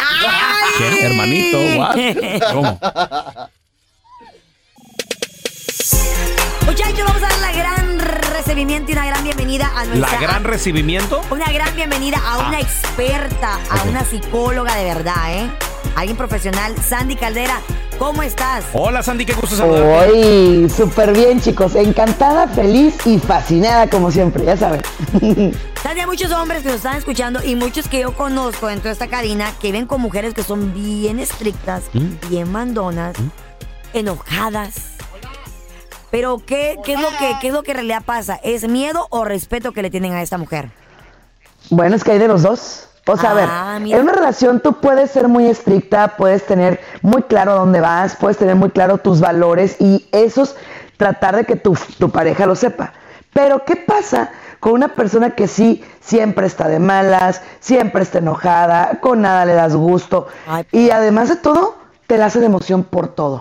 [0.78, 1.06] ¿Qué?
[1.06, 1.96] Hermanito, what?
[2.52, 2.78] ¿Cómo?
[6.76, 10.10] Muchachos, vamos a dar la gran recibimiento y una gran bienvenida a nuestra...
[10.12, 11.22] ¿La gran recibimiento?
[11.30, 12.60] Una gran bienvenida a una Ah.
[12.60, 15.50] experta, a una psicóloga de verdad, ¿eh?
[15.94, 16.74] Alguien profesional.
[16.86, 17.60] Sandy Caldera,
[17.98, 18.66] ¿cómo estás?
[18.74, 20.12] Hola, Sandy, qué gusto saludarte.
[20.12, 21.74] Hoy, súper bien, chicos.
[21.76, 24.82] Encantada, feliz y fascinada, como siempre, ya saben.
[25.82, 28.92] Sandy, hay muchos hombres que nos están escuchando y muchos que yo conozco dentro de
[28.92, 32.28] esta cabina que ven con mujeres que son bien estrictas, Mm.
[32.28, 33.16] bien mandonas,
[33.94, 34.95] enojadas.
[36.10, 38.38] Pero, ¿qué, qué, es lo que, ¿qué es lo que en realidad pasa?
[38.42, 40.70] ¿Es miedo o respeto que le tienen a esta mujer?
[41.70, 42.88] Bueno, es que hay de los dos.
[43.08, 43.96] O sea, Ah, a ver, mira.
[43.98, 48.36] en una relación tú puedes ser muy estricta, puedes tener muy claro dónde vas, puedes
[48.36, 50.56] tener muy claro tus valores y esos
[50.96, 52.92] tratar de que tu, tu pareja lo sepa.
[53.32, 58.98] Pero, ¿qué pasa con una persona que sí siempre está de malas, siempre está enojada,
[59.00, 60.26] con nada le das gusto
[60.72, 61.76] y además de todo,
[62.06, 63.40] te la hace de emoción por todo?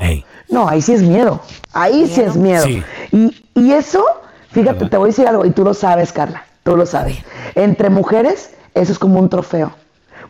[0.49, 1.41] No, ahí sí es miedo.
[1.73, 2.63] Ahí sí es miedo.
[2.63, 2.83] Sí.
[3.11, 4.03] Y, y eso,
[4.51, 7.17] fíjate, te voy a decir algo, y tú lo sabes, Carla, tú lo sabes.
[7.55, 9.71] Entre mujeres, eso es como un trofeo.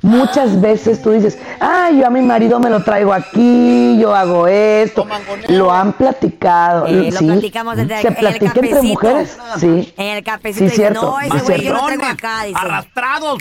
[0.02, 4.46] Muchas veces tú dices, ah, yo a mi marido me lo traigo aquí, yo hago
[4.48, 5.08] esto.
[5.48, 6.86] Lo han platicado.
[6.86, 7.26] Eh, lo sí.
[7.26, 8.84] platicamos desde- Se en el platica entre cafecito.
[8.84, 9.38] mujeres.
[9.58, 9.94] Sí.
[9.98, 11.02] En el cafecito Sí, dice, cierto.
[11.02, 12.60] no, ese güey yo lo traigo acá, dice.
[12.60, 13.38] Arrastrados.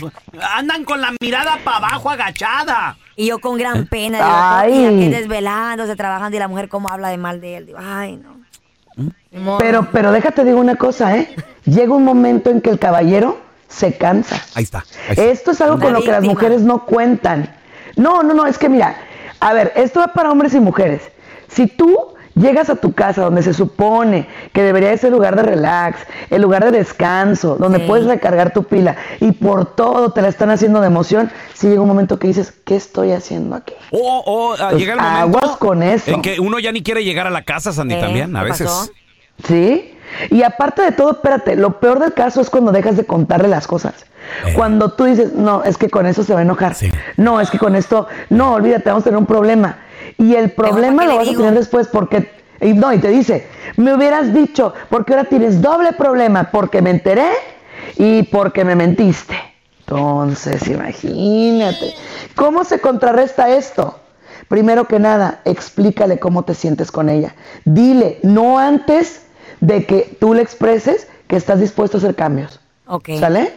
[0.55, 2.97] Andan con la mirada para abajo agachada.
[3.15, 4.85] Y yo con gran pena, digo, Ay.
[4.85, 7.65] aquí desvelándose, trabajando, y la mujer cómo habla de mal de él.
[7.67, 8.35] Digo, ay, no.
[9.31, 9.57] Modo.
[9.57, 11.35] Pero, pero déjate digo una cosa, ¿eh?
[11.65, 13.37] Llega un momento en que el caballero
[13.67, 14.41] se cansa.
[14.53, 14.85] Ahí está.
[15.09, 17.53] Esto es algo con lo que las mujeres no cuentan.
[17.97, 18.95] No, no, no, es que mira,
[19.39, 21.01] a ver, esto va para hombres y mujeres.
[21.49, 25.43] Si tú llegas a tu casa donde se supone que debería ser el lugar de
[25.43, 27.85] relax, el lugar de descanso, donde Sí.
[27.87, 31.81] puedes recargar tu pila y por todo te la están haciendo de emoción, si llega
[31.81, 33.73] un momento que dices, ¿qué estoy haciendo aquí?
[33.91, 36.11] O, Pues llega el momento aguas con eso.
[36.11, 38.49] en que uno ya ni quiere llegar a la casa, Sandy, Eh, también, a ¿qué
[38.51, 38.67] veces.
[38.67, 38.91] pasó?
[39.47, 39.91] ¿Sí?
[40.29, 43.67] Y aparte de todo, espérate, lo peor del caso es cuando dejas de contarle las
[43.67, 44.05] cosas.
[44.55, 46.75] Cuando tú dices, no, es que con eso se va a enojar.
[47.17, 49.77] No, es que con esto, no, olvídate, vamos a tener un problema.
[50.17, 53.47] Y el problema lo vas a tener después porque, y no, y te dice,
[53.77, 57.29] me hubieras dicho, porque ahora tienes doble problema, porque me enteré
[57.97, 59.35] y porque me mentiste.
[59.79, 61.93] Entonces, imagínate,
[62.35, 63.99] ¿cómo se contrarresta esto?
[64.47, 67.35] Primero que nada, explícale cómo te sientes con ella.
[67.65, 69.25] Dile, no antes
[69.59, 72.59] de que tú le expreses que estás dispuesto a hacer cambios.
[72.87, 73.09] Ok.
[73.19, 73.53] ¿Sale?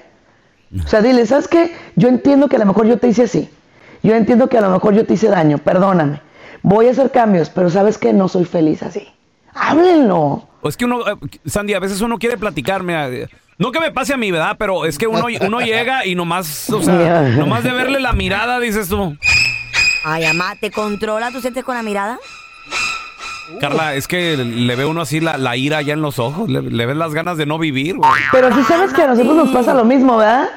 [0.85, 1.75] O sea, dile, ¿sabes qué?
[1.97, 3.51] Yo entiendo que a lo mejor yo te hice así.
[4.03, 6.21] Yo entiendo que a lo mejor yo te hice daño, perdóname.
[6.63, 8.13] Voy a hacer cambios, pero ¿sabes qué?
[8.13, 9.09] No soy feliz así.
[9.55, 10.47] Háblenlo.
[10.61, 11.15] O es que uno, eh,
[11.47, 13.23] Sandy, a veces uno quiere platicarme.
[13.23, 13.29] eh,
[13.59, 14.57] No que me pase a mí, ¿verdad?
[14.59, 18.61] Pero es que uno, uno llega y nomás, o sea, nomás de verle la mirada,
[18.61, 19.17] dices tú.
[20.05, 21.31] Ay, amá, ¿te controla?
[21.31, 22.19] ¿Tú sientes con la mirada?
[23.61, 26.51] Carla, es que le ve uno así la, la ira ya en los ojos.
[26.51, 28.11] Le, le ves las ganas de no vivir, güey.
[28.31, 30.49] Pero sí sabes que a nosotros nos pasa lo mismo, ¿verdad?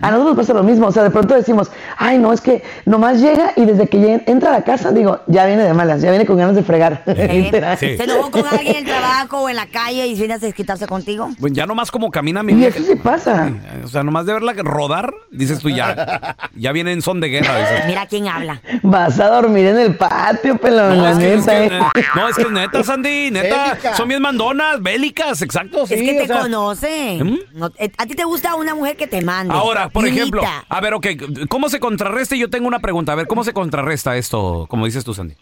[0.00, 0.86] A nosotros nos pasa lo mismo.
[0.86, 4.22] O sea, de pronto decimos, ay, no, es que nomás llega y desde que llega-
[4.26, 7.02] entra a la casa, digo, ya viene de malas, ya viene con ganas de fregar.
[7.32, 7.76] Literal.
[7.78, 7.96] Sí.
[7.96, 10.86] ¿Se enojó con alguien en el trabajo o en la calle y viene a desquitarse
[10.86, 11.28] contigo?
[11.38, 12.78] Bueno, ya nomás como camina mi Y vieja.
[12.78, 13.52] eso sí pasa.
[13.84, 16.36] O sea, nomás de verla rodar, dices tú ya.
[16.54, 17.86] Ya viene en son de guerra, dices.
[17.86, 18.60] Mira quién habla.
[18.82, 21.80] Vas a dormir en el patio, pelón, No, la es que, es neta, que, ¿eh?
[22.00, 23.64] eh, no, es que neta, Sandy, neta.
[23.72, 23.94] Bélica.
[23.96, 25.94] Son bien mandonas, bélicas, exacto, sí.
[25.94, 26.40] es que te sea.
[26.40, 27.18] conoce.
[27.22, 27.38] ¿Mm?
[27.58, 29.52] No, eh, a ti te gusta una mujer que te mande.
[29.54, 31.06] Ahora, por ejemplo, a ver, ok,
[31.48, 32.36] ¿cómo se contrarresta?
[32.36, 35.34] Yo tengo una pregunta, a ver, ¿cómo se contrarresta esto, como dices tú, Sandy?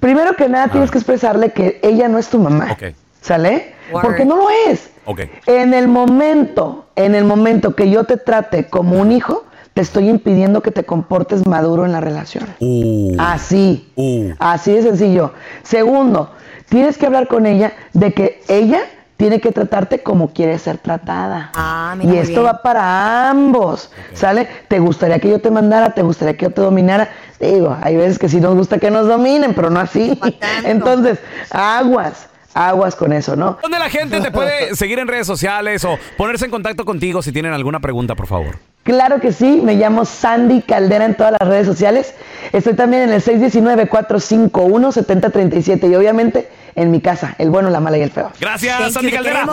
[0.00, 2.68] Primero que nada, tienes que expresarle que ella no es tu mamá.
[2.72, 2.94] Ok.
[3.20, 3.74] ¿Sale?
[3.92, 4.02] Word.
[4.04, 4.90] Porque no lo es.
[5.04, 5.22] Ok.
[5.46, 10.08] En el momento, en el momento que yo te trate como un hijo, te estoy
[10.08, 12.46] impidiendo que te comportes maduro en la relación.
[12.60, 13.16] Uh.
[13.18, 13.90] Así.
[13.96, 14.32] Uh.
[14.38, 15.32] Así de sencillo.
[15.62, 16.30] Segundo,
[16.68, 18.82] tienes que hablar con ella de que ella
[19.20, 21.50] tiene que tratarte como quiere ser tratada.
[21.52, 24.48] Ah, mira, y esto va para ambos, ¿sale?
[24.66, 25.90] ¿Te gustaría que yo te mandara?
[25.90, 27.10] ¿Te gustaría que yo te dominara?
[27.38, 30.18] Digo, hay veces que sí nos gusta que nos dominen, pero no así.
[30.64, 31.18] Entonces,
[31.50, 33.58] aguas, aguas con eso, ¿no?
[33.60, 37.30] ¿Dónde la gente te puede seguir en redes sociales o ponerse en contacto contigo si
[37.30, 38.56] tienen alguna pregunta, por favor?
[38.84, 42.14] Claro que sí, me llamo Sandy Caldera en todas las redes sociales.
[42.52, 48.02] Estoy también en el 619-451-7037 y obviamente en mi casa, el bueno, la mala y
[48.02, 48.30] el feo.
[48.40, 49.46] Gracias, Thank Sandy Caldera.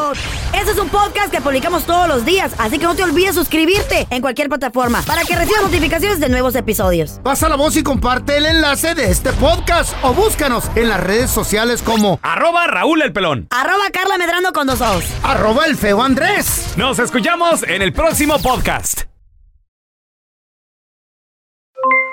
[0.53, 4.07] Este es un podcast que publicamos todos los días, así que no te olvides suscribirte
[4.09, 7.19] en cualquier plataforma para que recibas notificaciones de nuevos episodios.
[7.23, 11.31] Pasa la voz y comparte el enlace de este podcast o búscanos en las redes
[11.31, 13.47] sociales como Arroba Raúl el Pelón.
[13.49, 15.03] Arroba Carla Medrano con dos ojos.
[15.23, 16.73] arroba el feo Andrés.
[16.77, 19.03] Nos escuchamos en el próximo podcast.